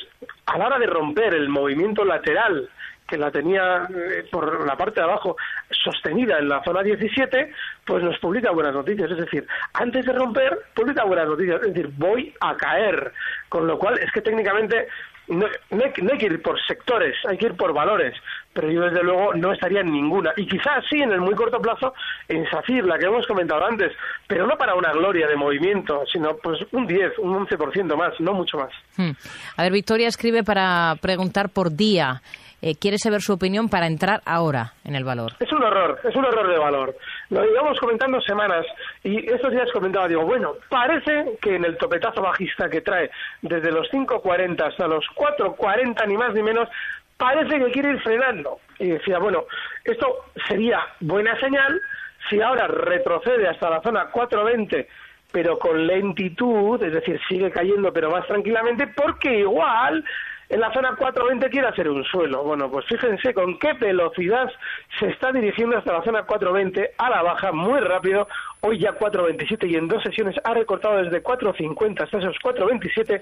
a 0.48 0.58
la 0.58 0.68
hora 0.68 0.80
de 0.80 0.88
romper 0.88 1.36
el 1.36 1.50
movimiento 1.50 2.04
lateral 2.04 2.68
que 3.12 3.18
la 3.18 3.30
tenía 3.30 3.90
eh, 3.94 4.24
por 4.32 4.66
la 4.66 4.78
parte 4.78 5.02
de 5.02 5.04
abajo 5.04 5.36
sostenida 5.70 6.40
en 6.40 6.48
la 6.48 6.64
zona 6.64 6.82
17, 6.82 7.52
pues 7.86 8.02
nos 8.02 8.18
publica 8.20 8.52
buenas 8.52 8.74
noticias. 8.74 9.12
Es 9.12 9.18
decir, 9.18 9.46
antes 9.74 10.06
de 10.06 10.14
romper, 10.14 10.58
publica 10.74 11.04
buenas 11.04 11.28
noticias. 11.28 11.62
Es 11.62 11.74
decir, 11.74 11.92
voy 11.98 12.34
a 12.40 12.56
caer. 12.56 13.12
Con 13.50 13.68
lo 13.68 13.78
cual, 13.78 14.00
es 14.00 14.10
que 14.14 14.22
técnicamente 14.22 14.88
no, 15.28 15.46
hay, 15.72 16.18
que 16.18 16.26
ir 16.26 16.42
por 16.42 16.58
sectores, 16.66 17.16
hay 17.28 17.38
que 17.38 17.48
ir 17.48 17.56
por 17.56 17.74
valores, 17.74 18.14
pero 18.54 18.72
yo 18.72 18.82
desde 18.82 19.04
luego 19.04 19.34
no 19.34 19.52
estaría 19.52 19.82
en 19.82 19.92
ninguna. 19.92 20.32
Y 20.38 20.46
quizás 20.48 20.84
sí 20.90 21.02
en 21.02 21.12
el 21.12 21.22
muy 21.22 21.36
corto 21.36 21.60
plazo 21.60 21.94
en 22.28 22.50
SACIR, 22.50 22.86
la 22.86 22.98
que 22.98 23.06
hemos 23.06 23.28
comentado 23.28 23.66
antes, 23.66 23.92
pero 24.28 24.48
no 24.48 24.58
para 24.58 24.76
una 24.76 24.92
gloria 24.92 25.28
de 25.28 25.36
movimiento, 25.36 26.04
sino 26.12 26.38
pues 26.38 26.60
un 26.72 26.88
10, 26.88 27.20
un 27.20 27.46
11% 27.46 27.96
más, 27.96 28.20
no 28.20 28.34
mucho 28.34 28.58
más. 28.58 28.72
Hmm. 28.96 29.12
A 29.58 29.64
ver, 29.64 29.72
Victoria 29.74 30.08
escribe 30.08 30.44
para 30.44 30.96
preguntar 31.02 31.50
por 31.50 31.72
día. 31.72 32.22
Eh, 32.64 32.76
quiere 32.80 33.00
saber 33.00 33.22
su 33.22 33.34
opinión 33.34 33.70
para 33.70 33.88
entrar 33.88 34.22
ahora 34.24 34.74
en 34.84 34.94
el 34.96 35.04
valor. 35.04 35.32
Es 35.40 35.52
un 35.52 35.64
error, 35.64 36.00
es 36.04 36.16
un 36.16 36.26
error 36.26 36.48
de 36.48 36.60
valor. 36.60 36.96
Lo 37.30 37.44
llevamos 37.44 37.80
comentando 37.80 38.22
semanas 38.22 38.66
y 39.04 39.18
estos 39.32 39.52
días 39.52 39.68
comentaba, 39.74 40.08
digo, 40.08 40.24
bueno, 40.26 40.54
parece 40.70 41.38
que 41.42 41.56
en 41.56 41.66
el 41.66 41.76
topetazo 41.78 42.22
bajista 42.22 42.70
que 42.70 42.82
trae 42.82 43.10
desde 43.42 43.72
los 43.72 43.90
5.40 43.90 44.62
hasta 44.62 44.88
los 44.88 45.04
4.40, 45.16 46.08
ni 46.08 46.18
más 46.18 46.36
ni 46.36 46.44
menos, 46.44 46.70
parece 47.18 47.58
que 47.58 47.72
quiere 47.72 47.94
ir 47.94 48.02
frenando. 48.02 48.60
Y 48.78 48.90
decía, 48.90 49.18
bueno, 49.18 49.46
esto 49.84 50.26
sería 50.48 50.82
buena 51.00 51.40
señal 51.40 51.82
si 52.30 52.40
ahora 52.42 52.68
retrocede 52.68 53.48
hasta 53.48 53.72
la 53.72 53.82
zona 53.82 54.12
4.20 54.12 54.88
pero 55.32 55.58
con 55.58 55.88
lentitud, 55.88 56.84
es 56.84 56.92
decir, 56.92 57.20
sigue 57.28 57.50
cayendo 57.52 57.94
pero 57.94 58.12
más 58.12 58.28
tranquilamente, 58.28 58.88
porque 58.88 59.40
igual 59.40 60.04
en 60.52 60.60
la 60.60 60.72
zona 60.74 60.96
420 60.98 61.50
quiere 61.50 61.70
hacer 61.70 61.90
un 61.90 62.04
suelo. 62.04 62.44
Bueno, 62.44 62.70
pues 62.70 62.86
fíjense 62.86 63.34
con 63.34 63.58
qué 63.58 63.72
velocidad 63.74 64.52
se 65.00 65.08
está 65.08 65.32
dirigiendo 65.32 65.78
hasta 65.78 65.94
la 65.94 66.04
zona 66.04 66.24
420 66.24 66.92
a 66.98 67.10
la 67.10 67.22
baja, 67.22 67.54
muy 67.54 67.80
rápido. 67.80 68.28
Hoy 68.60 68.78
ya 68.78 68.92
427 68.92 69.66
y 69.68 69.76
en 69.76 69.88
dos 69.88 70.04
sesiones 70.04 70.36
ha 70.44 70.54
recortado 70.54 70.98
desde 70.98 71.22
450 71.22 72.04
hasta 72.04 72.18
esos 72.18 72.38
427 72.40 73.22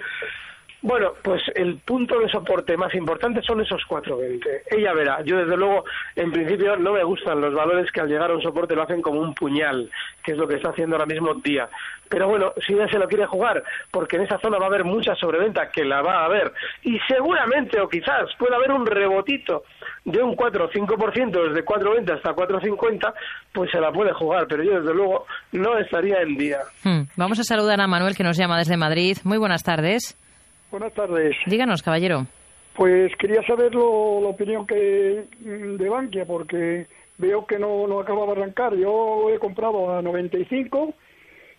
bueno, 0.81 1.11
pues 1.21 1.41
el 1.55 1.77
punto 1.79 2.19
de 2.19 2.29
soporte 2.29 2.77
más 2.77 2.93
importante 2.95 3.41
son 3.41 3.59
esos 3.61 3.81
4.20. 3.87 4.61
Ella 4.71 4.93
verá. 4.93 5.21
Yo, 5.25 5.37
desde 5.37 5.57
luego, 5.57 5.83
en 6.15 6.31
principio 6.31 6.77
no 6.77 6.93
me 6.93 7.03
gustan 7.03 7.41
los 7.41 7.53
valores 7.53 7.91
que 7.91 7.99
al 7.99 8.07
llegar 8.07 8.31
a 8.31 8.35
un 8.35 8.41
soporte 8.41 8.75
lo 8.75 8.83
hacen 8.83 9.01
como 9.01 9.19
un 9.19 9.33
puñal, 9.33 9.89
que 10.23 10.31
es 10.31 10.37
lo 10.37 10.47
que 10.47 10.55
está 10.55 10.69
haciendo 10.69 10.95
ahora 10.95 11.05
mismo 11.05 11.33
día. 11.35 11.67
Pero 12.07 12.29
bueno, 12.29 12.53
si 12.65 12.73
ella 12.73 12.87
se 12.87 12.97
lo 12.97 13.07
quiere 13.07 13.25
jugar, 13.25 13.61
porque 13.91 14.15
en 14.15 14.23
esa 14.23 14.39
zona 14.39 14.57
va 14.57 14.65
a 14.65 14.67
haber 14.69 14.85
mucha 14.85 15.15
sobreventa, 15.15 15.69
que 15.69 15.83
la 15.83 16.01
va 16.01 16.21
a 16.21 16.25
haber, 16.25 16.53
y 16.83 16.97
seguramente 17.07 17.79
o 17.81 17.89
quizás 17.89 18.29
pueda 18.37 18.55
haber 18.55 18.71
un 18.71 18.85
rebotito 18.85 19.63
de 20.05 20.23
un 20.23 20.35
4 20.35 20.65
o 20.65 20.69
5% 20.69 21.49
desde 21.49 21.65
4.20 21.65 22.15
hasta 22.15 22.33
4.50, 22.33 23.13
pues 23.53 23.69
se 23.69 23.81
la 23.81 23.91
puede 23.91 24.13
jugar. 24.13 24.47
Pero 24.47 24.63
yo, 24.63 24.79
desde 24.79 24.93
luego, 24.93 25.25
no 25.51 25.77
estaría 25.77 26.21
en 26.21 26.37
día. 26.37 26.59
Hmm. 26.83 27.01
Vamos 27.17 27.37
a 27.39 27.43
saludar 27.43 27.81
a 27.81 27.87
Manuel, 27.87 28.15
que 28.15 28.23
nos 28.23 28.37
llama 28.37 28.57
desde 28.57 28.77
Madrid. 28.77 29.17
Muy 29.25 29.37
buenas 29.37 29.63
tardes. 29.63 30.17
Buenas 30.71 30.93
tardes. 30.93 31.35
Díganos, 31.45 31.81
caballero. 31.81 32.27
Pues 32.75 33.11
quería 33.17 33.41
saber 33.45 33.73
la 33.73 33.81
opinión 33.81 34.65
que 34.65 35.25
mm, 35.39 35.75
de 35.77 35.89
Bankia, 35.89 36.25
porque 36.25 36.87
veo 37.17 37.45
que 37.45 37.59
no, 37.59 37.87
no 37.87 37.99
acaba 37.99 38.25
de 38.25 38.31
arrancar. 38.31 38.75
Yo 38.75 39.29
he 39.29 39.39
comprado 39.39 39.97
a 39.97 40.01
95 40.01 40.93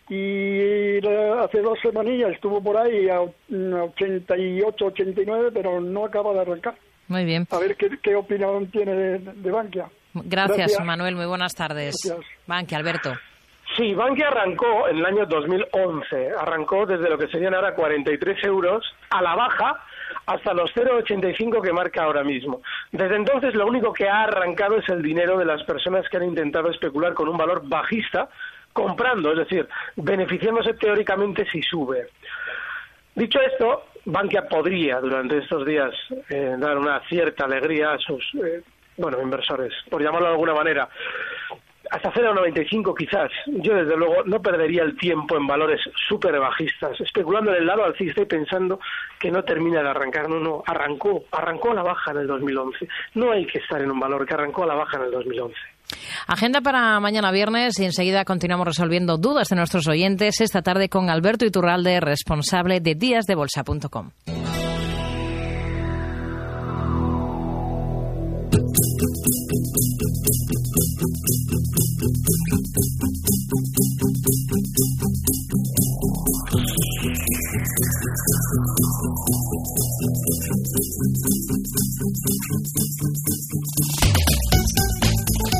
y 0.09 0.97
hace 1.39 1.61
dos 1.61 1.79
semanillas 1.81 2.31
estuvo 2.33 2.61
por 2.61 2.75
ahí 2.77 3.07
a 3.07 3.21
88, 3.21 4.85
89, 4.85 5.51
pero 5.53 5.79
no 5.79 6.05
acaba 6.05 6.33
de 6.33 6.41
arrancar. 6.41 6.75
Muy 7.07 7.23
bien. 7.25 7.47
A 7.51 7.59
ver 7.59 7.75
qué, 7.75 7.89
qué 8.01 8.15
opinión 8.15 8.67
tiene 8.71 8.93
de, 8.93 9.51
Bankia. 9.51 9.89
Gracias, 10.13 10.83
Manuel. 10.83 11.15
Muy 11.15 11.25
buenas 11.25 11.55
tardes. 11.55 11.95
Gracias. 12.03 12.25
Bankia, 12.47 12.77
Alberto. 12.77 13.13
Sí, 13.81 13.95
Bankia 13.95 14.27
arrancó 14.27 14.87
en 14.89 14.99
el 14.99 15.05
año 15.07 15.25
2011, 15.25 16.33
arrancó 16.39 16.85
desde 16.85 17.09
lo 17.09 17.17
que 17.17 17.27
serían 17.29 17.55
ahora 17.55 17.73
43 17.73 18.43
euros 18.43 18.85
a 19.09 19.23
la 19.23 19.33
baja 19.33 19.83
hasta 20.27 20.53
los 20.53 20.69
0,85 20.75 21.63
que 21.63 21.73
marca 21.73 22.03
ahora 22.03 22.23
mismo. 22.23 22.61
Desde 22.91 23.15
entonces 23.15 23.55
lo 23.55 23.65
único 23.65 23.91
que 23.91 24.07
ha 24.07 24.25
arrancado 24.25 24.77
es 24.77 24.87
el 24.89 25.01
dinero 25.01 25.35
de 25.39 25.45
las 25.45 25.63
personas 25.63 26.07
que 26.09 26.17
han 26.17 26.25
intentado 26.25 26.69
especular 26.69 27.15
con 27.15 27.27
un 27.27 27.37
valor 27.37 27.67
bajista 27.67 28.29
comprando, 28.71 29.31
es 29.31 29.39
decir, 29.39 29.67
beneficiándose 29.95 30.75
teóricamente 30.75 31.47
si 31.51 31.63
sube. 31.63 32.09
Dicho 33.15 33.41
esto, 33.41 33.85
Bankia 34.05 34.47
podría 34.47 34.99
durante 34.99 35.39
estos 35.39 35.65
días 35.65 35.91
eh, 36.29 36.55
dar 36.59 36.77
una 36.77 36.99
cierta 37.09 37.45
alegría 37.45 37.93
a 37.93 37.97
sus 37.97 38.23
eh, 38.35 38.61
bueno, 38.97 39.19
inversores, 39.21 39.73
por 39.89 40.03
llamarlo 40.03 40.27
de 40.27 40.33
alguna 40.33 40.53
manera 40.53 40.87
hasta 41.91 42.11
0,95 42.13 42.95
quizás. 42.97 43.29
Yo 43.47 43.75
desde 43.75 43.97
luego 43.97 44.23
no 44.25 44.41
perdería 44.41 44.83
el 44.83 44.97
tiempo 44.97 45.37
en 45.37 45.45
valores 45.45 45.81
súper 46.07 46.39
bajistas, 46.39 46.99
especulando 47.01 47.51
en 47.51 47.57
el 47.57 47.67
lado 47.67 47.83
alcista 47.83 48.21
y 48.21 48.25
pensando 48.25 48.79
que 49.19 49.29
no 49.29 49.43
termina 49.43 49.83
de 49.83 49.89
arrancar. 49.89 50.29
No, 50.29 50.39
no, 50.39 50.63
arrancó, 50.65 51.25
arrancó 51.31 51.71
a 51.71 51.75
la 51.75 51.83
baja 51.83 52.11
en 52.11 52.17
el 52.19 52.27
2011. 52.27 52.87
No 53.15 53.31
hay 53.31 53.45
que 53.45 53.59
estar 53.59 53.81
en 53.81 53.91
un 53.91 53.99
valor 53.99 54.25
que 54.25 54.33
arrancó 54.33 54.63
a 54.63 54.67
la 54.67 54.75
baja 54.75 54.97
en 54.97 55.03
el 55.03 55.11
2011. 55.11 55.55
Agenda 56.27 56.61
para 56.61 56.97
mañana 57.01 57.31
viernes 57.31 57.77
y 57.79 57.83
enseguida 57.83 58.23
continuamos 58.23 58.65
resolviendo 58.65 59.17
dudas 59.17 59.49
de 59.49 59.57
nuestros 59.57 59.87
oyentes 59.89 60.39
esta 60.39 60.61
tarde 60.61 60.87
con 60.87 61.09
Alberto 61.09 61.45
Iturralde, 61.45 61.99
responsable 61.99 62.79
de 62.79 62.95
díasdebolsa.com. 62.95 64.11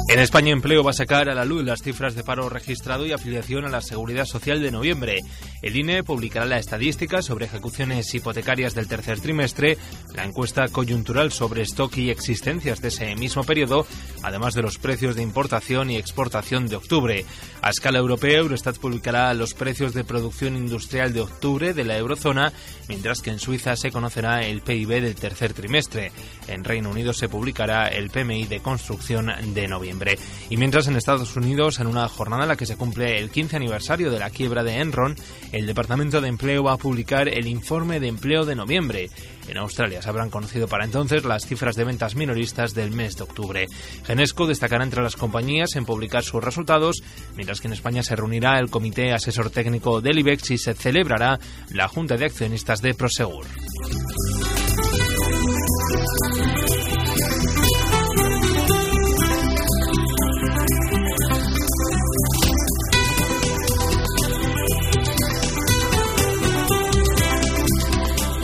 En 0.10 0.20
España 0.20 0.52
Empleo 0.52 0.84
va 0.84 0.92
a 0.92 0.94
sacar 0.94 1.30
a 1.30 1.34
la 1.34 1.46
luz 1.46 1.64
las 1.64 1.82
cifras 1.82 2.16
de 2.16 2.24
paro 2.24 2.50
registrado 2.50 3.06
y 3.06 3.14
afiliación 3.14 3.66
a 3.66 3.70
la 3.70 3.80
Seguridad 3.80 4.26
Social 4.26 4.62
de 4.62 4.70
noviembre. 4.70 5.20
El 5.62 5.76
INE 5.76 6.04
publicará 6.04 6.46
la 6.46 6.58
estadística 6.58 7.22
sobre 7.22 7.46
ejecuciones 7.46 8.14
hipotecarias 8.16 8.74
del 8.74 8.88
tercer 8.88 9.20
trimestre, 9.20 9.78
la 10.16 10.26
encuesta 10.26 10.68
coyuntural 10.70 11.32
sobre 11.32 11.62
stock 11.62 11.96
y 11.98 12.10
existencias 12.10 12.82
de 12.82 12.88
ese 12.88 13.16
mismo 13.16 13.44
periodo, 13.44 13.86
además 14.24 14.56
de 14.56 14.64
los 14.64 14.80
precios 14.80 15.16
de 15.16 15.22
importación 15.22 15.92
y 15.92 15.98
exportación 15.98 16.68
de 16.68 16.78
octubre. 16.78 17.26
A 17.62 17.70
escala 17.70 18.00
europea, 18.00 18.40
Eurostat 18.40 18.78
publicará 18.78 19.32
los 19.36 19.54
precios 19.54 19.94
de 19.94 20.04
producción 20.04 20.56
industrial 20.56 21.14
de 21.14 21.22
octubre 21.22 21.74
de 21.74 21.84
la 21.84 21.98
eurozona, 21.98 22.52
mientras 22.90 23.22
que 23.22 23.30
en 23.30 23.40
Suiza 23.40 23.76
se 23.76 23.92
conocerá 23.92 24.42
el 24.42 24.62
PIB 24.62 25.02
del 25.02 25.16
tercer 25.16 25.54
trimestre. 25.54 26.12
En 26.48 26.64
Reino 26.64 26.90
Unido 26.90 27.14
se 27.14 27.30
publicará 27.30 27.88
el 27.88 28.10
PMI 28.10 28.46
de 28.46 28.62
construcción 28.62 29.32
de 29.54 29.68
noviembre. 29.68 30.18
Y 30.50 30.58
mientras 30.58 30.88
en 30.88 30.96
Estados 30.96 31.36
Unidos, 31.36 31.80
en 31.80 31.86
una 31.86 32.08
jornada 32.08 32.44
en 32.44 32.50
la 32.50 32.56
que 32.56 32.66
se 32.66 32.78
cumple 32.78 33.20
el 33.20 33.30
15 33.30 33.58
aniversario 33.58 34.10
de 34.10 34.20
la 34.20 34.32
quiebra 34.32 34.64
de 34.64 34.80
Enron, 34.80 35.16
el 35.52 35.66
Departamento 35.66 36.22
de 36.22 36.28
Empleo 36.28 36.64
va 36.64 36.74
a 36.74 36.78
publicar 36.78 37.28
el 37.28 37.48
informe 37.48 38.00
de 38.00 38.08
empleo 38.08 38.46
de 38.46 38.56
noviembre. 38.56 39.10
En 39.48 39.58
Australia 39.58 40.02
se 40.02 40.10
habrán 40.10 40.30
conocido 40.30 40.68
para 40.68 40.86
entonces 40.86 41.26
las 41.26 41.46
cifras 41.46 41.76
de 41.76 41.84
ventas 41.84 42.16
minoristas 42.16 42.74
del 42.74 42.92
mes 42.92 43.18
de 43.18 43.24
octubre. 43.24 43.68
Genesco 44.06 44.48
destacará 44.48 44.84
entre 44.84 45.04
las 45.04 45.16
compañías 45.16 45.76
en 45.76 45.86
publicar 45.86 46.24
sus 46.24 46.44
resultados, 46.44 47.04
mientras 47.36 47.60
que 47.60 47.68
en 47.68 47.74
España 47.74 48.04
se 48.04 48.16
reunirá 48.16 48.60
el 48.60 48.70
Comité 48.70 49.12
Asesor 49.12 49.50
Técnico 49.50 50.02
del 50.02 50.20
IBEX 50.20 50.52
y 50.52 50.58
se 50.58 50.74
celebrará 50.74 51.40
la 51.70 51.88
Junta 51.88 52.18
de 52.18 52.26
Accionistas 52.26 52.82
de 52.82 52.94
Prosegur. 52.94 53.46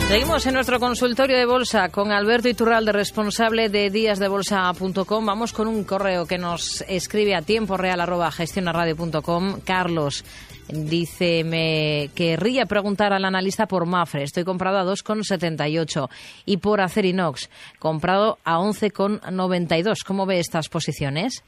Seguimos 0.08 0.46
en 0.46 0.54
nuestro 0.54 0.80
consultorio 0.80 1.36
de 1.36 1.44
bolsa 1.44 1.90
con 1.90 2.12
Alberto 2.12 2.48
Iturralde, 2.48 2.92
responsable 2.92 3.68
de 3.68 3.90
díasdebolsa.com. 3.90 5.26
Vamos 5.26 5.52
con 5.52 5.68
un 5.68 5.84
correo 5.84 6.24
que 6.26 6.38
nos 6.38 6.80
escribe 6.88 7.34
a 7.34 7.42
tiempo 7.42 7.76
real 7.76 8.00
arroba 8.00 8.30
gestionaradio.com. 8.30 9.60
Carlos 9.66 10.24
dice, 10.72 11.44
me 11.44 12.08
querría 12.16 12.64
preguntar 12.64 13.12
al 13.12 13.26
analista 13.26 13.66
por 13.66 13.84
Mafre. 13.84 14.22
Estoy 14.22 14.44
comprado 14.44 14.78
a 14.78 14.84
2,78 14.84 16.08
y 16.46 16.56
por 16.56 16.80
Acerinox, 16.80 17.50
comprado 17.78 18.38
a 18.46 18.56
11,92. 18.60 20.04
¿Cómo 20.06 20.24
ve 20.24 20.38
estas 20.38 20.70
posiciones? 20.70 21.44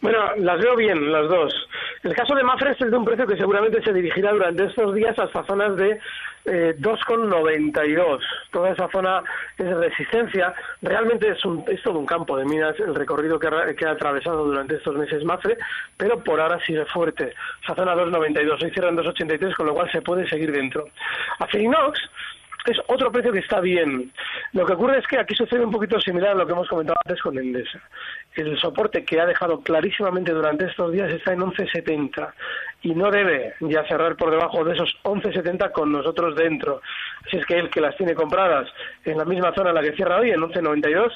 Bueno, 0.00 0.18
las 0.38 0.58
veo 0.62 0.76
bien 0.76 1.12
las 1.12 1.28
dos. 1.28 1.52
El 2.02 2.14
caso 2.14 2.34
de 2.34 2.44
Mafre 2.44 2.70
es 2.72 2.80
el 2.80 2.90
de 2.90 2.96
un 2.96 3.04
precio 3.04 3.26
que 3.26 3.36
seguramente 3.36 3.82
se 3.82 3.92
dirigirá 3.92 4.32
durante 4.32 4.64
estos 4.64 4.94
días 4.94 5.18
hasta 5.18 5.44
zonas 5.44 5.76
de 5.76 5.98
eh, 6.48 6.74
2,92. 6.78 8.20
Toda 8.50 8.70
esa 8.70 8.88
zona 8.88 9.22
es 9.56 9.66
resistencia. 9.76 10.54
Realmente 10.82 11.28
es, 11.28 11.44
un, 11.44 11.64
es 11.68 11.82
todo 11.82 11.98
un 11.98 12.06
campo 12.06 12.36
de 12.36 12.44
minas 12.44 12.78
el 12.80 12.94
recorrido 12.94 13.38
que, 13.38 13.48
ha- 13.48 13.74
que 13.74 13.86
ha 13.86 13.90
atravesado 13.92 14.44
durante 14.44 14.76
estos 14.76 14.96
meses 14.96 15.24
Mafre, 15.24 15.56
pero 15.96 16.22
por 16.22 16.40
ahora 16.40 16.58
sigue 16.66 16.84
fuerte. 16.86 17.34
Esa 17.62 17.74
zona 17.74 17.94
2,92. 17.94 18.62
Hoy 18.64 18.70
cierran 18.70 18.96
2,83, 18.96 19.54
con 19.54 19.66
lo 19.66 19.74
cual 19.74 19.90
se 19.92 20.02
puede 20.02 20.28
seguir 20.28 20.50
dentro. 20.52 20.88
Acerinox 21.38 22.00
es 22.66 22.78
otro 22.88 23.10
precio 23.10 23.32
que 23.32 23.38
está 23.38 23.60
bien. 23.60 24.12
Lo 24.52 24.66
que 24.66 24.72
ocurre 24.74 24.98
es 24.98 25.06
que 25.06 25.18
aquí 25.18 25.34
sucede 25.34 25.64
un 25.64 25.70
poquito 25.70 25.98
similar 26.00 26.32
a 26.32 26.34
lo 26.34 26.46
que 26.46 26.52
hemos 26.52 26.68
comentado 26.68 26.98
antes 27.04 27.22
con 27.22 27.38
Endesa. 27.38 27.80
El 28.34 28.58
soporte 28.58 29.04
que 29.04 29.18
ha 29.20 29.24
dejado 29.26 29.60
clarísimamente 29.60 30.32
durante 30.32 30.66
estos 30.66 30.92
días 30.92 31.10
está 31.12 31.32
en 31.32 31.40
11.70 31.40 32.30
y 32.82 32.94
no 32.94 33.10
debe 33.10 33.54
ya 33.60 33.86
cerrar 33.88 34.16
por 34.16 34.30
debajo 34.30 34.64
de 34.64 34.74
esos 34.74 34.96
11.70 35.02 35.72
con 35.72 35.90
nosotros 35.90 36.36
dentro. 36.36 36.80
Así 37.26 37.36
es 37.38 37.46
que 37.46 37.58
el 37.58 37.70
que 37.70 37.80
las 37.80 37.96
tiene 37.96 38.14
compradas 38.14 38.68
en 39.04 39.18
la 39.18 39.24
misma 39.24 39.52
zona 39.54 39.70
en 39.70 39.76
la 39.76 39.82
que 39.82 39.96
cierra 39.96 40.20
hoy, 40.20 40.30
en 40.30 40.40
11.92, 40.40 41.10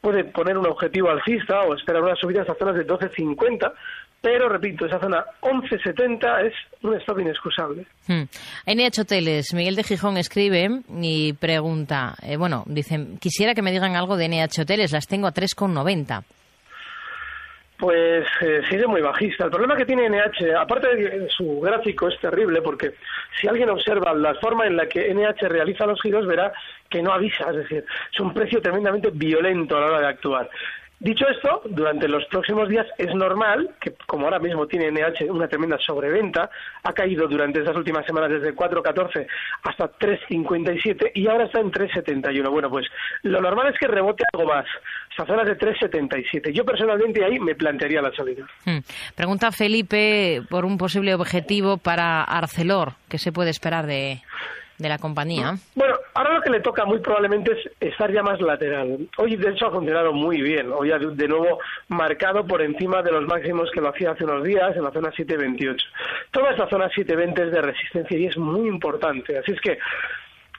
puede 0.00 0.24
poner 0.24 0.58
un 0.58 0.66
objetivo 0.66 1.08
alcista 1.08 1.62
o 1.62 1.74
esperar 1.74 2.02
una 2.02 2.16
subida 2.16 2.42
hasta 2.42 2.54
zonas 2.56 2.76
de 2.76 2.86
12.50, 2.86 3.72
pero 4.20 4.48
repito, 4.48 4.86
esa 4.86 4.98
zona 4.98 5.24
11.70 5.40 6.46
es 6.46 6.54
un 6.82 6.94
stop 6.94 7.20
inexcusable. 7.20 7.86
Hmm. 8.06 8.24
NH 8.66 9.02
Hoteles, 9.02 9.54
Miguel 9.54 9.76
de 9.76 9.84
Gijón 9.84 10.16
escribe 10.16 10.82
y 11.00 11.32
pregunta, 11.34 12.16
eh, 12.22 12.36
bueno, 12.36 12.64
dicen, 12.66 13.18
quisiera 13.18 13.54
que 13.54 13.62
me 13.62 13.72
digan 13.72 13.96
algo 13.96 14.16
de 14.16 14.28
NH 14.28 14.62
Hoteles, 14.62 14.92
las 14.92 15.06
tengo 15.06 15.26
a 15.26 15.32
3,90. 15.32 16.24
Pues 17.84 18.24
eh, 18.40 18.62
sigue 18.70 18.86
muy 18.86 19.02
bajista. 19.02 19.44
El 19.44 19.50
problema 19.50 19.76
que 19.76 19.84
tiene 19.84 20.08
NH, 20.08 20.56
aparte 20.58 20.96
de 20.96 21.28
su 21.28 21.60
gráfico 21.60 22.08
es 22.08 22.18
terrible, 22.18 22.62
porque 22.62 22.94
si 23.38 23.46
alguien 23.46 23.68
observa 23.68 24.14
la 24.14 24.34
forma 24.36 24.66
en 24.66 24.78
la 24.78 24.88
que 24.88 25.12
NH 25.12 25.48
realiza 25.48 25.84
los 25.84 26.00
giros, 26.00 26.26
verá 26.26 26.50
que 26.88 27.02
no 27.02 27.12
avisa, 27.12 27.50
es 27.50 27.56
decir, 27.56 27.84
es 28.10 28.20
un 28.20 28.32
precio 28.32 28.62
tremendamente 28.62 29.10
violento 29.12 29.76
a 29.76 29.80
la 29.80 29.86
hora 29.88 30.00
de 30.00 30.06
actuar. 30.06 30.48
Dicho 31.00 31.26
esto, 31.28 31.62
durante 31.66 32.08
los 32.08 32.24
próximos 32.26 32.68
días 32.68 32.86
es 32.96 33.14
normal 33.14 33.74
que, 33.80 33.92
como 34.06 34.24
ahora 34.24 34.38
mismo 34.38 34.66
tiene 34.66 34.90
NH 34.90 35.30
una 35.30 35.48
tremenda 35.48 35.76
sobreventa, 35.78 36.48
ha 36.82 36.92
caído 36.92 37.26
durante 37.26 37.58
estas 37.58 37.76
últimas 37.76 38.06
semanas 38.06 38.30
desde 38.30 38.54
4.14 38.54 39.26
hasta 39.64 39.90
3.57 39.98 41.10
y 41.14 41.26
ahora 41.26 41.44
está 41.44 41.60
en 41.60 41.70
3.71. 41.70 42.50
Bueno, 42.50 42.70
pues 42.70 42.86
lo 43.22 43.40
normal 43.40 43.72
es 43.72 43.78
que 43.78 43.88
rebote 43.88 44.24
algo 44.32 44.46
más, 44.46 44.66
hasta 45.10 45.26
zonas 45.26 45.46
de 45.46 45.58
3.77. 45.58 46.52
Yo 46.52 46.64
personalmente 46.64 47.24
ahí 47.24 47.38
me 47.38 47.54
plantearía 47.54 48.00
la 48.00 48.14
salida. 48.14 48.46
Hmm. 48.64 48.78
Pregunta 49.14 49.52
Felipe 49.52 50.42
por 50.48 50.64
un 50.64 50.78
posible 50.78 51.14
objetivo 51.14 51.76
para 51.76 52.22
Arcelor, 52.22 52.92
¿qué 53.08 53.18
se 53.18 53.32
puede 53.32 53.50
esperar 53.50 53.86
de, 53.86 54.22
de 54.78 54.88
la 54.88 54.98
compañía? 54.98 55.56
Bueno, 55.74 55.96
que 56.44 56.50
le 56.50 56.60
toca 56.60 56.84
muy 56.84 56.98
probablemente 57.00 57.52
es 57.52 57.70
estar 57.80 58.12
ya 58.12 58.22
más 58.22 58.40
lateral. 58.40 59.08
Hoy, 59.16 59.36
de 59.36 59.50
hecho, 59.50 59.66
ha 59.66 59.70
funcionado 59.70 60.12
muy 60.12 60.42
bien. 60.42 60.70
Hoy 60.72 60.92
ha 60.92 60.98
de 60.98 61.28
nuevo 61.28 61.58
marcado 61.88 62.46
por 62.46 62.60
encima 62.62 63.02
de 63.02 63.10
los 63.10 63.26
máximos 63.26 63.70
que 63.72 63.80
lo 63.80 63.88
hacía 63.88 64.10
hace 64.10 64.24
unos 64.24 64.44
días 64.44 64.76
en 64.76 64.84
la 64.84 64.92
zona 64.92 65.10
728. 65.10 65.86
Toda 66.30 66.52
esa 66.52 66.68
zona 66.68 66.88
720 66.90 67.42
es 67.42 67.50
de 67.50 67.62
resistencia 67.62 68.18
y 68.18 68.26
es 68.26 68.36
muy 68.36 68.68
importante. 68.68 69.38
Así 69.38 69.52
es 69.52 69.60
que, 69.60 69.78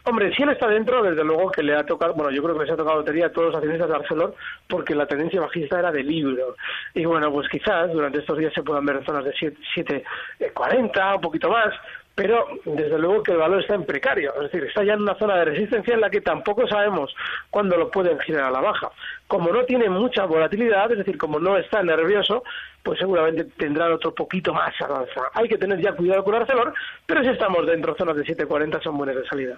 hombre, 0.05 0.35
si 0.35 0.41
él 0.41 0.49
está 0.49 0.67
dentro, 0.67 1.03
desde 1.03 1.23
luego 1.23 1.51
que 1.51 1.61
le 1.61 1.75
ha 1.75 1.85
tocado, 1.85 2.15
bueno, 2.15 2.31
yo 2.31 2.41
creo 2.41 2.55
que 2.55 2.63
les 2.63 2.73
ha 2.73 2.77
tocado 2.77 2.97
lotería 2.97 3.27
a 3.27 3.31
todos 3.31 3.49
los 3.49 3.55
accionistas 3.55 3.87
de 3.87 3.95
Arcelor 3.95 4.35
porque 4.67 4.95
la 4.95 5.05
tendencia 5.05 5.39
bajista 5.39 5.79
era 5.79 5.91
de 5.91 6.03
libro. 6.03 6.55
Y 6.95 7.05
bueno, 7.05 7.31
pues 7.31 7.47
quizás 7.47 7.91
durante 7.93 8.19
estos 8.19 8.39
días 8.39 8.53
se 8.53 8.63
puedan 8.63 8.85
ver 8.85 9.05
zonas 9.05 9.23
de 9.23 9.33
7,40, 9.33 11.15
un 11.15 11.21
poquito 11.21 11.49
más, 11.49 11.73
pero 12.15 12.45
desde 12.63 12.97
luego 12.97 13.21
que 13.21 13.33
el 13.33 13.37
valor 13.37 13.61
está 13.61 13.75
en 13.75 13.85
precario, 13.85 14.33
es 14.35 14.51
decir, 14.51 14.63
está 14.63 14.85
ya 14.85 14.93
en 14.93 15.01
una 15.01 15.19
zona 15.19 15.35
de 15.35 15.45
resistencia 15.45 15.93
en 15.93 16.01
la 16.01 16.09
que 16.09 16.21
tampoco 16.21 16.65
sabemos 16.65 17.13
cuándo 17.49 17.75
lo 17.75 17.91
pueden 17.91 18.17
girar 18.19 18.45
a 18.45 18.51
la 18.51 18.61
baja. 18.61 18.89
Como 19.27 19.51
no 19.51 19.65
tiene 19.65 19.89
mucha 19.89 20.25
volatilidad, 20.25 20.89
es 20.93 20.99
decir, 20.99 21.17
como 21.17 21.39
no 21.39 21.57
está 21.57 21.83
nervioso, 21.83 22.43
pues 22.81 22.99
seguramente 22.99 23.43
tendrán 23.57 23.91
otro 23.91 24.15
poquito 24.15 24.53
más 24.53 24.73
avanza. 24.79 25.23
Hay 25.33 25.49
que 25.49 25.57
tener 25.57 25.81
ya 25.81 25.91
cuidado 25.91 26.23
con 26.23 26.35
Arcelor, 26.35 26.73
pero 27.05 27.21
si 27.21 27.31
estamos 27.31 27.67
dentro 27.67 27.91
de 27.91 27.97
zonas 27.97 28.15
de 28.15 28.23
7.40 28.23 28.81
son 28.81 28.97
buenas 28.97 29.17
de 29.17 29.27
salida. 29.27 29.57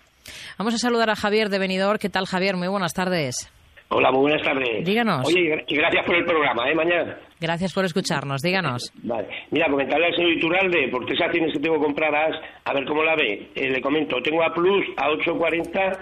Vamos 0.58 0.74
a 0.74 0.78
saludar 0.80 1.12
a 1.12 1.16
Javier 1.16 1.50
de 1.50 1.60
Benidorm. 1.60 2.00
¿Qué 2.00 2.10
tal, 2.10 2.26
Javier? 2.26 2.56
Muy 2.56 2.68
buenas 2.68 2.94
tardes. 2.94 3.52
Hola, 3.90 4.12
muy 4.12 4.22
buenas 4.22 4.42
tardes. 4.44 4.86
Díganos. 4.86 5.26
Oye, 5.26 5.40
y 5.40 5.48
gra- 5.48 5.64
y 5.68 5.76
gracias 5.78 6.06
por 6.06 6.16
el 6.16 6.26
programa, 6.26 6.70
¿eh? 6.70 6.76
Mañana. 6.76 7.18
Gracias 7.40 7.74
por 7.74 7.86
escucharnos. 7.86 8.42
Díganos. 8.42 8.92
Vale. 9.04 9.28
Mira, 9.52 9.68
comentarle 9.70 10.08
al 10.08 10.16
señor 10.16 10.32
Iturralde 10.34 10.90
por 10.90 11.06
tres 11.06 11.22
acciones 11.22 11.54
que 11.54 11.60
tengo 11.60 11.80
compradas, 11.80 12.36
a 12.66 12.74
ver 12.74 12.86
cómo 12.86 13.04
la 13.04 13.16
ve. 13.16 13.48
Eh, 13.56 13.70
le 13.70 13.80
comento, 13.82 14.18
tengo 14.22 14.44
a 14.44 14.54
Plus 14.54 14.86
a 14.98 15.08
8.40, 15.10 15.98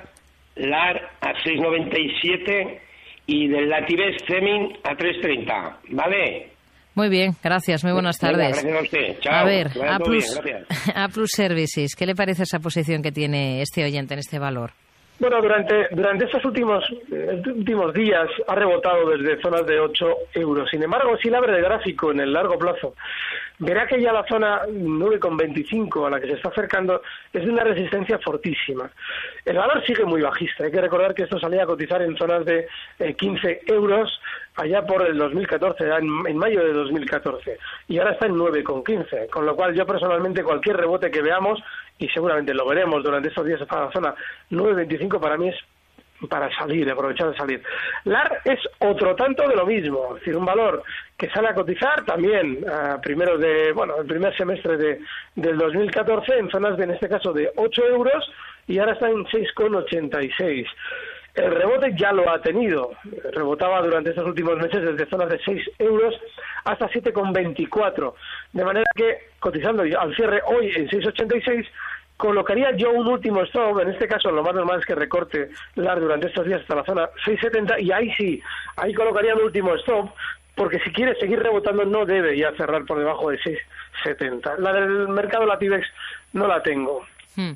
LAR 0.55 1.09
a 1.21 1.33
6.97 1.43 2.79
y 3.27 3.47
del 3.47 3.69
Latives 3.69 4.17
Zemin 4.27 4.77
a 4.83 4.95
3.30, 4.95 5.77
¿vale? 5.89 6.49
Muy 6.95 7.09
bien, 7.09 7.33
gracias. 7.43 7.83
Muy 7.83 7.91
buenas 7.93 8.17
Venga, 8.19 8.37
tardes. 8.37 8.63
gracias 8.63 8.79
a 8.79 8.81
usted. 8.83 9.19
Chao. 9.19 9.33
A 9.33 9.43
ver, 9.43 9.67
A 9.87 9.99
Plus, 9.99 10.41
bien. 10.43 10.65
A 10.95 11.07
Plus 11.09 11.31
Services, 11.31 11.95
¿qué 11.95 12.05
le 12.05 12.15
parece 12.15 12.43
esa 12.43 12.59
posición 12.59 13.01
que 13.03 13.11
tiene 13.11 13.61
este 13.61 13.83
oyente 13.83 14.13
en 14.13 14.19
este 14.21 14.39
valor? 14.39 14.71
Bueno, 15.17 15.41
durante, 15.41 15.87
durante 15.91 16.25
estos 16.25 16.43
últimos, 16.43 16.83
eh, 17.09 17.41
últimos 17.45 17.93
días 17.93 18.27
ha 18.47 18.55
rebotado 18.55 19.09
desde 19.11 19.41
zonas 19.41 19.65
de 19.65 19.79
8 19.79 20.15
euros. 20.33 20.69
Sin 20.69 20.83
embargo, 20.83 21.17
si 21.17 21.29
le 21.29 21.37
abre 21.37 21.55
el 21.55 21.63
gráfico 21.63 22.11
en 22.11 22.19
el 22.19 22.33
largo 22.33 22.59
plazo, 22.59 22.95
verá 23.59 23.87
que 23.87 24.01
ya 24.01 24.11
la 24.11 24.25
zona 24.27 24.63
9,25 24.67 26.07
a 26.07 26.09
la 26.09 26.19
que 26.19 26.27
se 26.27 26.33
está 26.33 26.49
acercando 26.49 27.01
es 27.31 27.45
de 27.45 27.49
una 27.49 27.63
resistencia 27.63 28.19
fortísima. 28.19 28.91
El 29.45 29.57
valor 29.57 29.85
sigue 29.85 30.03
muy 30.03 30.21
bajista. 30.21 30.65
Hay 30.65 30.71
que 30.71 30.81
recordar 30.81 31.13
que 31.13 31.23
esto 31.23 31.39
salía 31.39 31.63
a 31.63 31.67
cotizar 31.67 32.01
en 32.01 32.17
zonas 32.17 32.43
de 32.45 32.67
eh, 32.99 33.13
15 33.13 33.61
euros 33.67 34.19
allá 34.57 34.85
por 34.85 35.05
el 35.05 35.17
2014, 35.17 35.83
en, 35.83 36.27
en 36.27 36.37
mayo 36.37 36.63
de 36.63 36.73
2014, 36.73 37.57
y 37.89 37.99
ahora 37.99 38.13
está 38.13 38.25
en 38.25 38.35
9,15, 38.35 39.29
con 39.29 39.45
lo 39.45 39.55
cual 39.55 39.73
yo 39.73 39.85
personalmente 39.85 40.43
cualquier 40.43 40.77
rebote 40.77 41.11
que 41.11 41.21
veamos, 41.21 41.61
y 41.99 42.07
seguramente 42.09 42.53
lo 42.53 42.67
veremos 42.67 43.03
durante 43.03 43.29
estos 43.29 43.45
días 43.45 43.61
hasta 43.61 43.85
la 43.85 43.91
zona 43.91 44.15
9,25 44.51 45.19
para 45.19 45.37
mí 45.37 45.49
es 45.49 45.55
para 46.29 46.49
salir, 46.55 46.89
aprovechar 46.89 47.31
de 47.31 47.37
salir. 47.37 47.63
LAR 48.05 48.41
es 48.45 48.59
otro 48.79 49.15
tanto 49.15 49.47
de 49.47 49.55
lo 49.55 49.65
mismo, 49.65 50.07
es 50.09 50.21
decir, 50.21 50.37
un 50.37 50.45
valor 50.45 50.81
que 51.17 51.29
sale 51.29 51.49
a 51.49 51.53
cotizar 51.53 52.05
también 52.05 52.65
a 52.69 52.99
primeros 53.01 53.39
de, 53.39 53.71
bueno, 53.73 53.97
el 53.99 54.07
primer 54.07 54.35
semestre 54.35 54.77
de, 54.77 55.01
del 55.35 55.57
2014 55.57 56.37
en 56.37 56.49
zonas 56.49 56.77
de, 56.77 56.85
en 56.85 56.91
este 56.91 57.09
caso, 57.09 57.33
de 57.33 57.51
8 57.55 57.85
euros 57.87 58.31
y 58.67 58.79
ahora 58.79 58.93
está 58.93 59.09
en 59.09 59.25
6,86. 59.25 60.65
El 61.35 61.51
rebote 61.51 61.93
ya 61.95 62.13
lo 62.13 62.29
ha 62.29 62.41
tenido. 62.41 62.91
Rebotaba 63.31 63.81
durante 63.81 64.11
estos 64.11 64.25
últimos 64.25 64.55
meses 64.57 64.81
desde 64.81 65.09
zonas 65.09 65.29
de 65.29 65.39
6 65.39 65.71
euros 65.79 66.15
hasta 66.63 66.89
7,24. 66.89 68.13
De 68.53 68.63
manera 68.63 68.85
que, 68.95 69.29
cotizando 69.39 69.83
al 69.83 70.15
cierre 70.15 70.41
hoy 70.47 70.71
en 70.75 70.87
6,86, 70.87 71.67
colocaría 72.15 72.71
yo 72.77 72.91
un 72.91 73.07
último 73.07 73.41
stop. 73.43 73.81
En 73.81 73.89
este 73.89 74.07
caso, 74.07 74.31
lo 74.31 74.43
más 74.43 74.53
normal 74.53 74.79
es 74.79 74.85
que 74.85 74.95
recorte 74.95 75.49
LAR 75.75 75.99
durante 75.99 76.27
estos 76.27 76.45
días 76.45 76.61
hasta 76.61 76.75
la 76.75 76.85
zona 76.85 77.09
6,70 77.25 77.81
y 77.81 77.91
ahí 77.91 78.11
sí, 78.17 78.41
ahí 78.77 78.93
colocaría 78.93 79.35
un 79.35 79.43
último 79.43 79.75
stop. 79.75 80.09
Porque 80.55 80.79
si 80.79 80.91
quiere 80.93 81.15
seguir 81.15 81.43
rebotando 81.43 81.83
no 81.83 82.05
debe 82.05 82.37
ya 82.37 82.53
cerrar 82.53 82.85
por 82.85 82.97
debajo 82.97 83.29
de 83.29 83.39
6,70. 83.39 84.57
La 84.59 84.71
del 84.71 85.09
mercado 85.09 85.45
Latibex 85.45 85.85
no 86.31 86.47
la 86.47 86.63
tengo. 86.63 87.05
Hmm. 87.35 87.53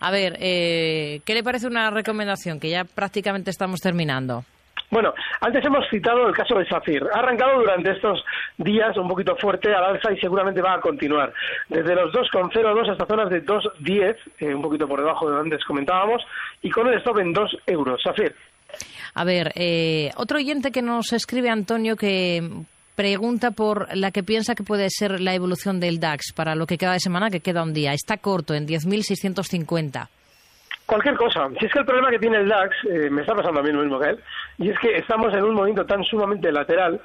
A 0.00 0.10
ver, 0.10 0.36
eh, 0.40 1.20
¿qué 1.24 1.34
le 1.34 1.42
parece 1.42 1.66
una 1.66 1.90
recomendación? 1.90 2.60
Que 2.60 2.70
ya 2.70 2.84
prácticamente 2.84 3.50
estamos 3.50 3.80
terminando. 3.80 4.44
Bueno, 4.92 5.14
antes 5.40 5.64
hemos 5.64 5.88
citado 5.88 6.28
el 6.28 6.34
caso 6.34 6.54
de 6.58 6.66
Safir. 6.66 7.02
Ha 7.14 7.20
arrancado 7.20 7.60
durante 7.60 7.92
estos 7.92 8.22
días 8.58 8.94
un 8.98 9.08
poquito 9.08 9.34
fuerte 9.36 9.74
al 9.74 9.84
alza 9.84 10.12
y 10.12 10.20
seguramente 10.20 10.60
va 10.60 10.74
a 10.74 10.80
continuar. 10.80 11.32
Desde 11.70 11.94
los 11.94 12.12
2,02 12.12 12.90
hasta 12.90 13.06
zonas 13.06 13.30
de 13.30 13.42
2,10, 13.42 14.16
eh, 14.38 14.54
un 14.54 14.60
poquito 14.60 14.86
por 14.86 15.00
debajo 15.00 15.26
de 15.26 15.36
donde 15.36 15.54
antes 15.54 15.66
comentábamos, 15.66 16.22
y 16.60 16.68
con 16.70 16.88
el 16.88 16.98
stop 16.98 17.20
en 17.20 17.32
2 17.32 17.56
euros. 17.68 18.02
Safir. 18.02 18.34
A 19.14 19.24
ver, 19.24 19.52
eh, 19.54 20.10
otro 20.16 20.36
oyente 20.36 20.70
que 20.70 20.82
nos 20.82 21.14
escribe, 21.14 21.48
Antonio, 21.48 21.96
que 21.96 22.42
pregunta 22.94 23.50
por 23.50 23.88
la 23.96 24.10
que 24.10 24.22
piensa 24.22 24.54
que 24.54 24.62
puede 24.62 24.88
ser 24.90 25.20
la 25.20 25.34
evolución 25.34 25.80
del 25.80 26.00
DAX 26.00 26.32
para 26.34 26.54
lo 26.54 26.66
que 26.66 26.78
queda 26.78 26.92
de 26.92 27.00
semana, 27.00 27.30
que 27.30 27.40
queda 27.40 27.62
un 27.62 27.72
día. 27.72 27.92
Está 27.92 28.16
corto, 28.16 28.54
en 28.54 28.66
10.650. 28.66 30.08
Cualquier 30.86 31.16
cosa. 31.16 31.48
Si 31.58 31.66
es 31.66 31.72
que 31.72 31.78
el 31.78 31.86
problema 31.86 32.10
que 32.10 32.18
tiene 32.18 32.38
el 32.38 32.48
DAX, 32.48 32.76
eh, 32.90 33.08
me 33.10 33.22
está 33.22 33.34
pasando 33.34 33.60
a 33.60 33.62
mí 33.62 33.70
lo 33.70 33.82
mismo 33.82 33.98
que 33.98 34.10
él, 34.10 34.20
y 34.58 34.70
es 34.70 34.78
que 34.78 34.96
estamos 34.96 35.32
en 35.32 35.44
un 35.44 35.54
momento 35.54 35.84
tan 35.86 36.02
sumamente 36.04 36.50
lateral 36.52 37.00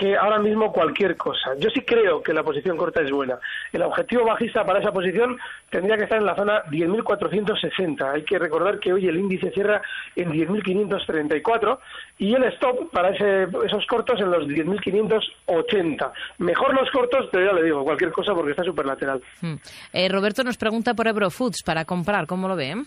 que 0.00 0.16
ahora 0.16 0.38
mismo 0.38 0.72
cualquier 0.72 1.14
cosa. 1.14 1.54
Yo 1.58 1.68
sí 1.68 1.82
creo 1.82 2.22
que 2.22 2.32
la 2.32 2.42
posición 2.42 2.78
corta 2.78 3.02
es 3.02 3.10
buena. 3.10 3.38
El 3.70 3.82
objetivo 3.82 4.24
bajista 4.24 4.64
para 4.64 4.80
esa 4.80 4.92
posición 4.92 5.38
tendría 5.68 5.98
que 5.98 6.04
estar 6.04 6.18
en 6.18 6.24
la 6.24 6.34
zona 6.34 6.64
10.460. 6.64 8.14
Hay 8.14 8.24
que 8.24 8.38
recordar 8.38 8.80
que 8.80 8.94
hoy 8.94 9.06
el 9.06 9.18
índice 9.18 9.50
cierra 9.50 9.82
en 10.16 10.32
10.534 10.32 11.78
y 12.16 12.34
el 12.34 12.44
stop 12.44 12.90
para 12.90 13.10
esos 13.10 13.86
cortos 13.86 14.18
en 14.20 14.30
los 14.30 14.46
10.580. 14.46 16.12
Mejor 16.38 16.74
los 16.74 16.90
cortos, 16.90 17.28
pero 17.30 17.46
ya 17.46 17.52
le 17.52 17.64
digo, 17.64 17.84
cualquier 17.84 18.10
cosa 18.10 18.32
porque 18.32 18.52
está 18.52 18.64
súper 18.64 18.86
lateral. 18.86 19.20
Hmm. 19.42 19.56
Eh, 19.92 20.08
Roberto 20.08 20.42
nos 20.42 20.56
pregunta 20.56 20.94
por 20.94 21.08
Eurofoods 21.08 21.62
para 21.62 21.84
comprar. 21.84 22.26
¿Cómo 22.26 22.48
lo 22.48 22.56
ven? 22.56 22.86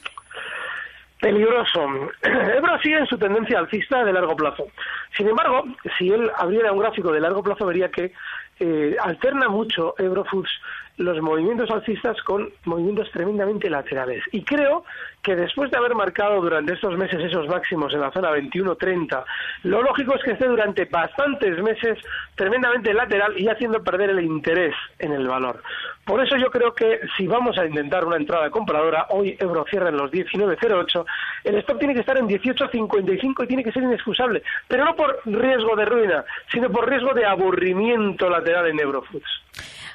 Peligroso. 1.23 1.79
Ebro 2.21 2.77
sigue 2.79 2.97
en 2.97 3.07
su 3.07 3.17
tendencia 3.17 3.57
alcista 3.57 4.03
de 4.03 4.12
largo 4.12 4.36
plazo. 4.36 4.67
Sin 5.15 5.29
embargo, 5.29 5.63
si 5.97 6.09
él 6.09 6.29
abriera 6.38 6.73
un 6.73 6.79
gráfico 6.79 7.13
de 7.13 7.21
largo 7.21 7.41
plazo, 7.41 7.65
vería 7.65 7.89
que 7.89 8.12
eh, 8.59 8.95
alterna 9.01 9.47
mucho 9.47 9.95
Eurofoods 9.97 10.51
los 10.97 11.19
movimientos 11.21 11.69
alcistas 11.71 12.21
con 12.21 12.49
movimientos 12.65 13.10
tremendamente 13.12 13.69
laterales. 13.69 14.23
Y 14.32 14.43
creo 14.43 14.86
que 15.23 15.36
después 15.36 15.71
de 15.71 15.77
haber 15.77 15.95
marcado 15.95 16.41
durante 16.41 16.73
estos 16.73 16.97
meses 16.97 17.19
esos 17.23 17.47
máximos 17.47 17.93
en 17.93 18.01
la 18.01 18.12
zona 18.12 18.32
21-30, 18.32 19.23
lo 19.63 19.82
lógico 19.82 20.15
es 20.15 20.23
que 20.23 20.32
esté 20.32 20.47
durante 20.47 20.86
bastantes 20.86 21.62
meses 21.63 21.97
tremendamente 22.36 22.93
lateral 22.93 23.34
y 23.39 23.47
haciendo 23.47 23.84
perder 23.84 24.12
el 24.12 24.21
interés 24.21 24.75
en 24.99 25.13
el 25.13 25.27
valor. 25.27 25.63
Por 26.06 26.23
eso 26.23 26.36
yo 26.38 26.51
creo 26.51 26.75
que 26.75 26.99
si 27.17 27.25
vamos 27.25 27.58
a 27.58 27.65
intentar 27.65 28.06
una 28.06 28.17
entrada 28.17 28.49
compradora, 28.49 29.08
hoy 29.10 29.36
euro 29.39 29.65
cierra 29.69 29.89
en 29.89 29.97
los 29.97 30.12
19.08, 30.12 31.06
el 31.45 31.56
stop 31.56 31.79
tiene 31.79 31.93
que 31.93 32.01
estar 32.01 32.17
en 32.17 32.27
18.55 32.27 33.43
y 33.43 33.47
tiene 33.47 33.63
que 33.63 33.71
ser 33.71 33.84
inexcusable, 33.84 34.43
pero 34.67 34.86
no 34.86 34.95
por 34.95 35.21
riesgo 35.25 35.75
de 35.75 35.86
ruina, 35.86 36.25
sino 36.51 36.69
por 36.69 36.89
riesgo 36.89 37.13
de 37.13 37.25
aburrimiento 37.25 38.29
lateral 38.29 38.67
en 38.67 38.79
Eurofoods. 38.79 39.43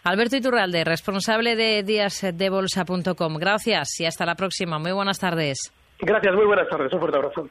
Alberto 0.05 0.37
Iturralde, 0.37 0.85
responsable 0.89 1.57
de 1.57 1.83
díasdebolsa.com. 1.83 3.37
Gracias 3.37 4.01
y 4.01 4.07
hasta 4.07 4.27
la 4.27 4.35
próxima. 4.35 4.79
Muy 4.79 4.93
buenas 4.93 5.19
tardes. 5.19 5.73
Gracias, 6.01 6.35
muy 6.35 6.47
buenas 6.47 6.69
tardes. 6.69 6.93
Un 6.93 7.01
fuerte 7.01 7.19
abrazo. 7.19 7.49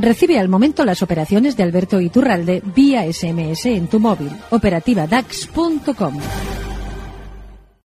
Recibe 0.00 0.38
al 0.38 0.48
momento 0.48 0.84
las 0.84 1.02
operaciones 1.02 1.56
de 1.56 1.62
Alberto 1.62 2.00
Iturralde 2.00 2.62
vía 2.74 3.04
SMS 3.12 3.66
en 3.66 3.88
tu 3.88 4.00
móvil. 4.00 4.30
Operativa 4.50 5.06
DAX.com. 5.06 6.18